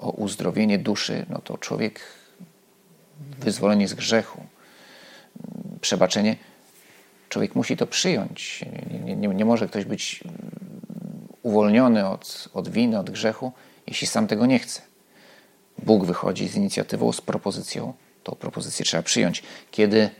o 0.00 0.10
uzdrowienie 0.10 0.78
duszy, 0.78 1.26
no 1.28 1.38
to 1.38 1.58
człowiek, 1.58 2.00
wyzwolenie 3.38 3.88
z 3.88 3.94
grzechu, 3.94 4.42
przebaczenie, 5.80 6.36
człowiek 7.28 7.54
musi 7.54 7.76
to 7.76 7.86
przyjąć. 7.86 8.64
Nie, 9.04 9.16
nie, 9.16 9.28
nie 9.28 9.44
może 9.44 9.68
ktoś 9.68 9.84
być 9.84 10.24
uwolniony 11.42 12.08
od, 12.08 12.48
od 12.54 12.68
winy, 12.68 12.98
od 12.98 13.10
grzechu, 13.10 13.52
jeśli 13.86 14.06
sam 14.06 14.26
tego 14.26 14.46
nie 14.46 14.58
chce. 14.58 14.82
Bóg 15.78 16.04
wychodzi 16.04 16.48
z 16.48 16.56
inicjatywą, 16.56 17.12
z 17.12 17.20
propozycją. 17.20 17.94
Tą 18.24 18.34
propozycję 18.34 18.84
trzeba 18.84 19.02
przyjąć. 19.02 19.42
Kiedy, 19.70 20.10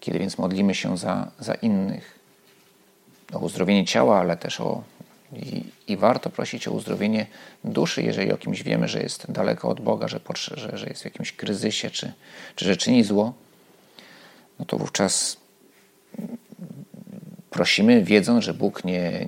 kiedy 0.00 0.18
więc 0.18 0.38
modlimy 0.38 0.74
się 0.74 0.96
za, 0.96 1.30
za 1.38 1.54
innych, 1.54 2.18
o 3.32 3.38
uzdrowienie 3.38 3.84
ciała, 3.84 4.20
ale 4.20 4.36
też 4.36 4.60
o 4.60 4.82
I, 5.32 5.64
I, 5.88 5.96
warto 5.96 6.30
prosić 6.30 6.68
o 6.68 6.72
uzdrowienie 6.72 7.26
duszy, 7.64 8.02
jeżeli 8.02 8.32
o 8.32 8.36
kimś 8.36 8.62
wiemy, 8.62 8.88
że 8.88 9.02
jest 9.02 9.32
daleko 9.32 9.68
od 9.68 9.80
Boga, 9.80 10.08
że, 10.08 10.20
że, 10.54 10.78
że 10.78 10.86
jest 10.86 11.02
w 11.02 11.04
jakimś 11.04 11.32
kryzysie, 11.32 11.90
czy, 11.90 12.12
czy 12.56 12.64
że 12.64 12.76
czyni 12.76 13.04
zło, 13.04 13.32
no 14.58 14.64
to 14.64 14.78
wówczas 14.78 15.36
prosimy, 17.50 18.04
wiedząc, 18.04 18.44
że 18.44 18.54
Bóg 18.54 18.84
nie, 18.84 19.26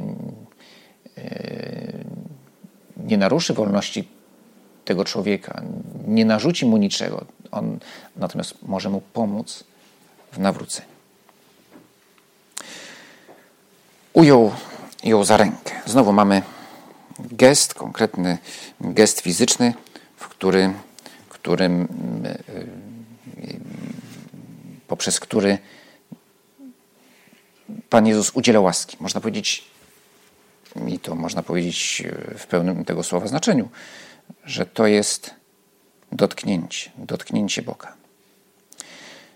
nie 2.96 3.18
naruszy 3.18 3.54
wolności 3.54 4.08
tego 4.84 5.04
człowieka, 5.04 5.62
nie 6.06 6.24
narzuci 6.24 6.66
mu 6.66 6.76
niczego. 6.76 7.24
On 7.50 7.78
natomiast 8.16 8.54
może 8.62 8.90
mu 8.90 9.00
pomóc 9.00 9.64
w 10.32 10.38
nawróceniu. 10.38 10.88
Ujął 14.12 14.52
ją 15.04 15.24
za 15.24 15.36
rękę. 15.36 15.72
Znowu 15.86 16.12
mamy 16.12 16.42
gest, 17.18 17.74
konkretny 17.74 18.38
gest 18.80 19.20
fizyczny, 19.20 19.74
w 20.16 20.28
którym, 20.28 20.74
którym, 21.28 21.88
e, 22.24 22.38
poprzez 24.86 25.20
który 25.20 25.58
Pan 27.90 28.06
Jezus 28.06 28.30
udziela 28.30 28.60
łaski. 28.60 28.96
Można 29.00 29.20
powiedzieć, 29.20 29.64
i 30.86 30.98
to 30.98 31.14
można 31.14 31.42
powiedzieć 31.42 32.02
w 32.38 32.46
pełnym 32.46 32.84
tego 32.84 33.02
słowa 33.02 33.26
znaczeniu, 33.26 33.68
że 34.44 34.66
to 34.66 34.86
jest 34.86 35.34
dotknięcie, 36.12 36.90
dotknięcie 36.98 37.62
Boga. 37.62 37.94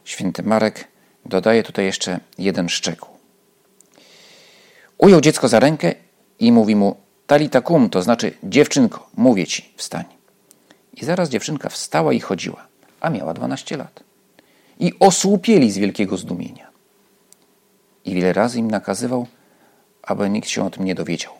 Święty 0.04 0.42
Marek 0.42 0.88
dodaje 1.24 1.62
tutaj 1.62 1.84
jeszcze 1.84 2.20
jeden 2.38 2.68
szczegół. 2.68 3.15
Ujął 4.98 5.20
dziecko 5.20 5.48
za 5.48 5.60
rękę 5.60 5.94
i 6.38 6.52
mówi 6.52 6.76
mu 6.76 6.96
talita 7.26 7.60
kum, 7.60 7.90
to 7.90 8.02
znaczy 8.02 8.34
dziewczynko, 8.42 9.08
mówię 9.16 9.46
ci, 9.46 9.72
wstań. 9.76 10.04
I 10.94 11.04
zaraz 11.04 11.28
dziewczynka 11.28 11.68
wstała 11.68 12.12
i 12.12 12.20
chodziła, 12.20 12.66
a 13.00 13.10
miała 13.10 13.34
12 13.34 13.76
lat. 13.76 14.02
I 14.78 14.92
osłupieli 15.00 15.70
z 15.70 15.78
wielkiego 15.78 16.16
zdumienia. 16.16 16.70
I 18.04 18.14
wiele 18.14 18.32
razy 18.32 18.58
im 18.58 18.70
nakazywał, 18.70 19.26
aby 20.02 20.30
nikt 20.30 20.48
się 20.48 20.66
o 20.66 20.70
tym 20.70 20.84
nie 20.84 20.94
dowiedział. 20.94 21.32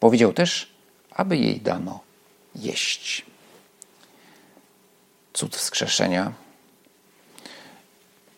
Powiedział 0.00 0.32
też, 0.32 0.74
aby 1.10 1.36
jej 1.36 1.60
dano 1.60 2.00
jeść. 2.54 3.26
Cud 5.32 5.56
wskrzeszenia 5.56 6.32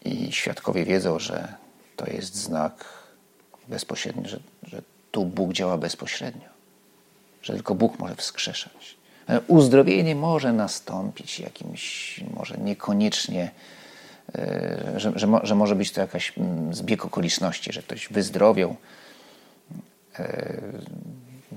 i 0.05 0.33
świadkowie 0.33 0.85
wiedzą, 0.85 1.18
że 1.18 1.55
to 1.96 2.07
jest 2.11 2.35
znak 2.35 3.00
bezpośredni, 3.70 4.28
że, 4.28 4.40
że 4.62 4.83
tu 5.11 5.24
Bóg 5.24 5.52
działa 5.52 5.78
bezpośrednio, 5.78 6.48
że 7.42 7.52
tylko 7.52 7.74
Bóg 7.74 7.98
może 7.98 8.16
wskrzeszać. 8.16 8.96
Uzdrowienie 9.46 10.14
może 10.14 10.52
nastąpić 10.52 11.40
jakimś, 11.40 12.20
może 12.35 12.56
niekoniecznie, 12.59 13.50
e, 14.35 14.94
że, 14.96 15.12
że, 15.16 15.28
że 15.42 15.54
może 15.54 15.74
być 15.74 15.92
to 15.92 16.00
jakaś 16.00 16.38
mm, 16.38 16.74
zbieg 16.74 17.04
okoliczności, 17.04 17.72
że 17.72 17.83
ktoś 17.83 18.09
wyzdrowiał. 18.09 18.76
E, 20.18 20.61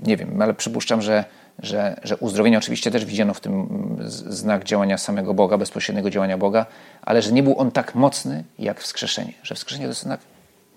nie 0.04 0.18
wiem, 0.18 0.42
ale 0.42 0.54
przypuszczam, 0.54 1.02
że 1.02 1.26
że, 1.60 2.00
że 2.04 2.18
uzdrowienie 2.18 2.58
oczywiście 2.58 2.92
też 2.92 3.06
widziano 3.06 3.34
w 3.34 3.40
tym 3.40 3.68
znak 4.08 4.64
działania 4.64 4.98
samego 4.98 5.34
Boga, 5.34 5.58
bezpośredniego 5.58 6.10
działania 6.10 6.38
Boga, 6.38 6.66
ale 7.02 7.22
że 7.22 7.32
nie 7.32 7.44
był 7.44 7.60
on 7.60 7.72
tak 7.72 7.96
mocny 7.96 8.44
jak 8.60 8.82
wskrzeszenie. 8.82 9.34
Że 9.44 9.56
wskrzeszenie 9.56 9.86
to 9.86 9.90
jest 9.90 10.02
znak, 10.02 10.20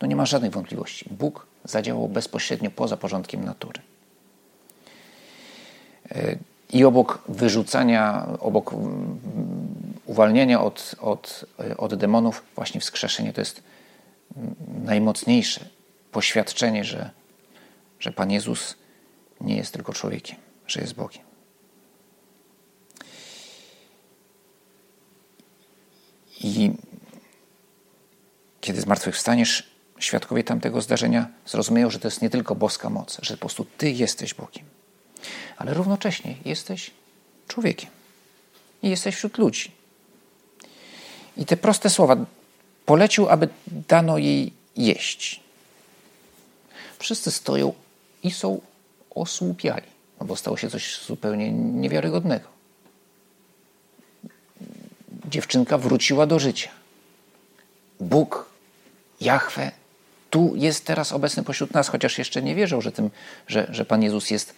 no 0.00 0.06
nie 0.06 0.16
ma 0.16 0.26
żadnej 0.26 0.50
wątpliwości. 0.50 1.08
Bóg 1.10 1.46
zadziałał 1.64 2.08
bezpośrednio 2.08 2.70
poza 2.70 2.96
porządkiem 2.96 3.44
natury. 3.44 3.80
E, 6.10 6.36
I 6.72 6.84
obok 6.84 7.22
wyrzucania, 7.28 8.26
obok 8.40 8.72
mm, 8.72 9.18
uwalniania 10.06 10.62
od, 10.62 10.94
od, 11.00 11.44
od 11.76 11.94
demonów, 11.94 12.42
właśnie 12.54 12.80
wskrzeszenie 12.80 13.32
to 13.32 13.40
jest 13.40 13.62
najmocniejsze 14.84 15.68
poświadczenie, 16.12 16.84
że, 16.84 17.10
że 18.00 18.12
Pan 18.12 18.30
Jezus 18.30 18.74
nie 19.40 19.56
jest 19.56 19.72
tylko 19.72 19.92
człowiekiem 19.92 20.36
że 20.66 20.80
jest 20.80 20.94
Bogiem. 20.94 21.22
I 26.40 26.72
kiedy 28.60 28.80
zmartwychwstaniesz, 28.80 29.70
świadkowie 29.98 30.44
tamtego 30.44 30.80
zdarzenia 30.80 31.28
zrozumieją, 31.46 31.90
że 31.90 31.98
to 31.98 32.08
jest 32.08 32.22
nie 32.22 32.30
tylko 32.30 32.54
boska 32.54 32.90
moc, 32.90 33.18
że 33.22 33.34
po 33.34 33.40
prostu 33.40 33.66
Ty 33.78 33.90
jesteś 33.90 34.34
Bogiem, 34.34 34.64
ale 35.56 35.74
równocześnie 35.74 36.36
jesteś 36.44 36.90
człowiekiem 37.48 37.90
i 38.82 38.90
jesteś 38.90 39.16
wśród 39.16 39.38
ludzi. 39.38 39.70
I 41.36 41.46
te 41.46 41.56
proste 41.56 41.90
słowa 41.90 42.16
polecił, 42.86 43.28
aby 43.28 43.48
dano 43.66 44.18
jej 44.18 44.52
jeść. 44.76 45.40
Wszyscy 46.98 47.30
stoją 47.30 47.74
i 48.22 48.30
są 48.30 48.60
osłupiali 49.14 49.96
no 50.20 50.26
bo 50.26 50.36
stało 50.36 50.56
się 50.56 50.70
coś 50.70 51.00
zupełnie 51.06 51.52
niewiarygodnego. 51.52 52.48
Dziewczynka 55.28 55.78
wróciła 55.78 56.26
do 56.26 56.38
życia. 56.38 56.70
Bóg, 58.00 58.50
Jahwe, 59.20 59.70
tu 60.36 60.52
jest 60.56 60.84
teraz 60.84 61.12
obecny 61.12 61.42
pośród 61.42 61.74
nas, 61.74 61.88
chociaż 61.88 62.18
jeszcze 62.18 62.42
nie 62.42 62.54
wierzą, 62.54 62.80
że, 62.80 62.92
tym, 62.92 63.10
że, 63.46 63.66
że 63.70 63.84
Pan 63.84 64.02
Jezus 64.02 64.30
jest, 64.30 64.54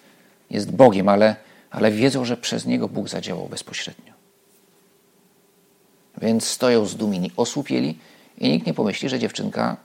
jest 0.50 0.70
Bogiem, 0.70 1.08
ale, 1.08 1.36
ale 1.70 1.90
wiedzą, 1.90 2.24
że 2.24 2.36
przez 2.36 2.66
Niego 2.66 2.88
Bóg 2.88 3.08
zadziałał 3.08 3.48
bezpośrednio. 3.48 4.12
Więc 6.22 6.44
stoją 6.44 6.86
zdumieni, 6.86 7.32
osłupieli 7.36 7.98
i 8.38 8.48
nikt 8.48 8.66
nie 8.66 8.74
pomyśli, 8.74 9.08
że 9.08 9.18
dziewczynka 9.18 9.76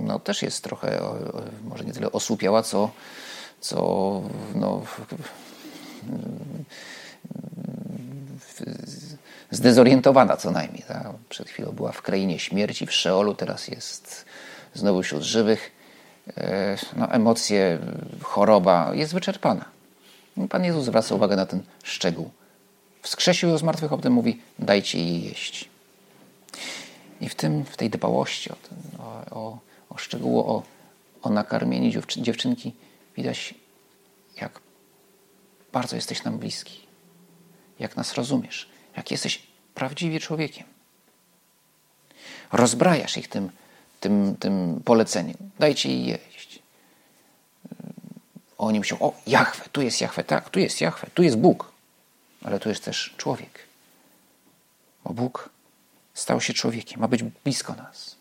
no, 0.00 0.18
też 0.18 0.42
jest 0.42 0.64
trochę, 0.64 1.00
może 1.64 1.84
nie 1.84 1.92
tyle 1.92 2.12
osłupiała, 2.12 2.62
co, 2.62 2.90
co 3.60 4.22
no, 4.54 4.82
zdezorientowana 9.50 10.36
co 10.36 10.50
najmniej. 10.50 10.82
Tak? 10.88 11.06
Przed 11.28 11.48
chwilą 11.48 11.72
była 11.72 11.92
w 11.92 12.02
krainie 12.02 12.38
śmierci, 12.38 12.86
w 12.86 12.92
Szeolu, 12.92 13.34
teraz 13.34 13.68
jest 13.68 14.24
znowu 14.74 15.02
wśród 15.02 15.22
żywych. 15.22 15.72
E, 16.36 16.76
no, 16.96 17.12
emocje, 17.12 17.78
choroba 18.22 18.94
jest 18.94 19.14
wyczerpana. 19.14 19.64
Pan 20.50 20.64
Jezus 20.64 20.84
zwraca 20.84 21.14
uwagę 21.14 21.36
na 21.36 21.46
ten 21.46 21.62
szczegół. 21.82 22.30
Wskrzesił 23.02 23.48
ją 23.48 23.58
z 23.58 23.62
martwych, 23.62 23.92
a 23.92 23.96
potem 23.96 24.12
mówi: 24.12 24.40
dajcie 24.58 24.98
jej 24.98 25.24
jeść. 25.24 25.68
I 27.20 27.28
w, 27.28 27.34
tym, 27.34 27.64
w 27.64 27.76
tej 27.76 27.90
dbałości 27.90 28.50
o, 28.50 28.54
ten, 28.54 28.78
o, 29.30 29.58
o 29.90 29.98
szczegóły, 29.98 30.40
o, 30.40 30.62
o 31.22 31.30
nakarmienie 31.30 31.90
dziewczynki 32.16 32.72
Widać, 33.16 33.54
jak 34.40 34.60
bardzo 35.72 35.96
jesteś 35.96 36.24
nam 36.24 36.38
bliski, 36.38 36.86
jak 37.78 37.96
nas 37.96 38.14
rozumiesz, 38.14 38.68
jak 38.96 39.10
jesteś 39.10 39.42
prawdziwie 39.74 40.20
człowiekiem. 40.20 40.66
Rozbrajasz 42.52 43.16
ich 43.16 43.28
tym, 43.28 43.50
tym, 44.04 44.36
tym 44.36 44.80
poleceniem. 44.84 45.36
Dajcie 45.58 45.88
jej 45.88 46.06
jeść. 46.06 46.58
Oni 48.58 48.78
myślą, 48.78 48.98
o, 49.00 49.14
Jachwę, 49.26 49.64
tu 49.72 49.82
jest 49.82 50.00
Jachwę, 50.00 50.24
tak, 50.24 50.50
tu 50.50 50.60
jest 50.60 50.80
Jachwę, 50.80 51.06
tu 51.14 51.22
jest 51.22 51.36
Bóg. 51.38 51.72
Ale 52.44 52.60
tu 52.60 52.68
jest 52.68 52.84
też 52.84 53.14
człowiek. 53.16 53.58
Bo 55.04 55.14
Bóg 55.14 55.50
stał 56.14 56.40
się 56.40 56.52
człowiekiem, 56.52 57.00
ma 57.00 57.08
być 57.08 57.22
blisko 57.22 57.74
nas. 57.74 58.16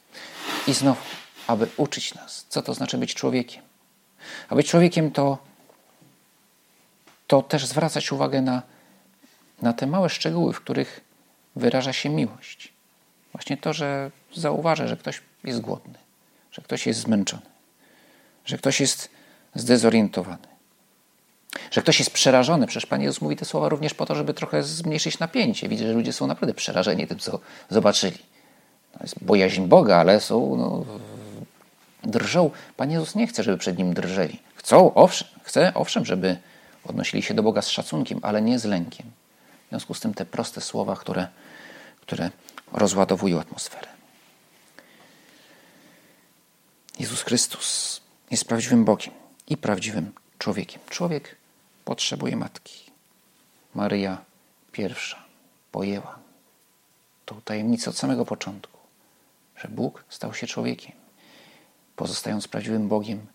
I 0.67 0.73
znowu, 0.73 1.01
aby 1.47 1.67
uczyć 1.77 2.15
nas, 2.15 2.45
co 2.49 2.61
to 2.61 2.73
znaczy 2.73 2.97
być 2.97 3.13
człowiekiem. 3.13 3.63
A 4.49 4.55
być 4.55 4.67
człowiekiem 4.67 5.11
to, 5.11 5.37
to 7.27 7.41
też 7.41 7.65
zwracać 7.65 8.11
uwagę 8.11 8.41
na, 8.41 8.61
na 9.61 9.73
te 9.73 9.87
małe 9.87 10.09
szczegóły, 10.09 10.53
w 10.53 10.61
których 10.61 11.01
wyraża 11.55 11.93
się 11.93 12.09
miłość. 12.09 12.73
Właśnie 13.33 13.57
to, 13.57 13.73
że 13.73 14.11
zauważę, 14.35 14.87
że 14.87 14.97
ktoś 14.97 15.21
jest 15.43 15.61
głodny, 15.61 15.93
że 16.51 16.61
ktoś 16.61 16.87
jest 16.87 16.99
zmęczony, 16.99 17.41
że 18.45 18.57
ktoś 18.57 18.79
jest 18.81 19.09
zdezorientowany, 19.55 20.47
że 21.71 21.81
ktoś 21.81 21.99
jest 21.99 22.11
przerażony. 22.11 22.67
Przecież 22.67 22.85
Pan 22.85 23.01
Jezus 23.01 23.21
mówi 23.21 23.35
te 23.35 23.45
słowa 23.45 23.69
również 23.69 23.93
po 23.93 24.05
to, 24.05 24.15
żeby 24.15 24.33
trochę 24.33 24.63
zmniejszyć 24.63 25.19
napięcie. 25.19 25.69
Widzę, 25.69 25.87
że 25.87 25.93
ludzie 25.93 26.13
są 26.13 26.27
naprawdę 26.27 26.53
przerażeni 26.53 27.07
tym, 27.07 27.19
co 27.19 27.39
zobaczyli. 27.69 28.17
To 28.93 28.99
jest 29.01 29.23
bojaźń 29.23 29.65
Boga, 29.65 29.97
ale 29.97 30.19
są 30.19 30.55
no, 30.55 30.85
drżą. 32.03 32.51
Pan 32.77 32.91
Jezus 32.91 33.15
nie 33.15 33.27
chce, 33.27 33.43
żeby 33.43 33.57
przed 33.57 33.77
Nim 33.77 33.93
drżeli. 33.93 34.39
Chcą, 34.55 34.93
owszem, 34.93 35.27
chce, 35.43 35.73
owszem, 35.73 36.05
żeby 36.05 36.37
odnosili 36.85 37.23
się 37.23 37.33
do 37.33 37.43
Boga 37.43 37.61
z 37.61 37.69
szacunkiem, 37.69 38.19
ale 38.21 38.41
nie 38.41 38.59
z 38.59 38.65
lękiem. 38.65 39.11
W 39.65 39.69
związku 39.69 39.93
z 39.93 39.99
tym 39.99 40.13
te 40.13 40.25
proste 40.25 40.61
słowa, 40.61 40.95
które, 40.95 41.27
które 42.01 42.29
rozładowują 42.73 43.39
atmosferę. 43.39 43.92
Jezus 47.03 47.21
Chrystus 47.21 48.01
jest 48.31 48.45
prawdziwym 48.45 48.85
Bogiem 48.85 49.13
i 49.47 49.57
prawdziwym 49.57 50.11
człowiekiem. 50.39 50.81
Człowiek 50.89 51.35
potrzebuje 51.85 52.35
matki. 52.35 52.91
Maryja 53.75 54.17
pierwsza 54.71 55.23
pojęła 55.71 56.19
tą 57.25 57.41
tajemnicę 57.41 57.89
od 57.89 57.97
samego 57.97 58.25
początku, 58.25 58.77
że 59.57 59.67
Bóg 59.67 60.03
stał 60.09 60.33
się 60.33 60.47
człowiekiem. 60.47 60.91
Pozostając 61.95 62.47
prawdziwym 62.47 62.87
Bogiem, 62.87 63.25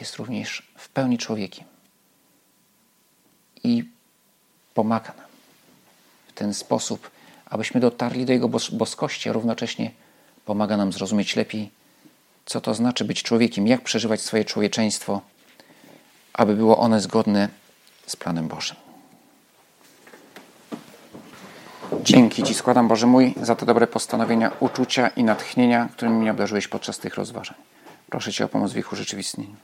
jest 0.00 0.16
również 0.16 0.62
w 0.76 0.88
pełni 0.88 1.18
człowiekiem. 1.18 1.64
I 3.64 3.84
pomaga 4.74 5.14
nam 5.16 5.26
w 6.28 6.32
ten 6.32 6.54
sposób, 6.54 7.10
abyśmy 7.46 7.80
dotarli 7.80 8.26
do 8.26 8.32
Jego 8.32 8.48
boskości, 8.72 9.28
a 9.28 9.32
równocześnie 9.32 9.90
pomaga 10.44 10.76
nam 10.76 10.92
zrozumieć 10.92 11.36
lepiej, 11.36 11.70
co 12.46 12.60
to 12.60 12.74
znaczy 12.74 13.04
być 13.04 13.22
człowiekiem, 13.22 13.66
jak 13.66 13.80
przeżywać 13.80 14.20
swoje 14.20 14.44
człowieczeństwo, 14.44 15.20
aby 16.32 16.56
było 16.56 16.78
one 16.78 17.00
zgodne 17.00 17.48
z 18.06 18.16
planem 18.16 18.48
Bożym. 18.48 18.76
Dzięki 22.02 22.42
Ci 22.42 22.54
składam, 22.54 22.88
Boże 22.88 23.06
mój, 23.06 23.34
za 23.42 23.56
te 23.56 23.66
dobre 23.66 23.86
postanowienia, 23.86 24.50
uczucia 24.60 25.08
i 25.08 25.24
natchnienia, 25.24 25.88
którymi 25.92 26.16
mnie 26.16 26.30
obdarzyłeś 26.30 26.68
podczas 26.68 26.98
tych 26.98 27.14
rozważań. 27.14 27.56
Proszę 28.10 28.32
Cię 28.32 28.44
o 28.44 28.48
pomoc 28.48 28.72
w 28.72 28.76
ich 28.76 28.92
urzeczywistnieniu. 28.92 29.56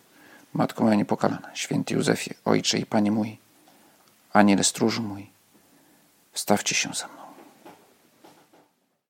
Matko 0.55 0.85
moja 0.85 0.97
niepokalana, 0.97 1.51
święty 1.55 1.95
Józefie, 1.95 2.35
Ojcze 2.45 2.79
i 2.79 2.87
Panie 2.87 3.11
mój, 3.11 3.39
Aniele 4.33 4.65
stróżu 4.65 5.03
mój, 5.03 5.27
wstawcie 6.33 6.75
się 6.75 6.91
za 6.95 7.07
mną. 7.07 7.20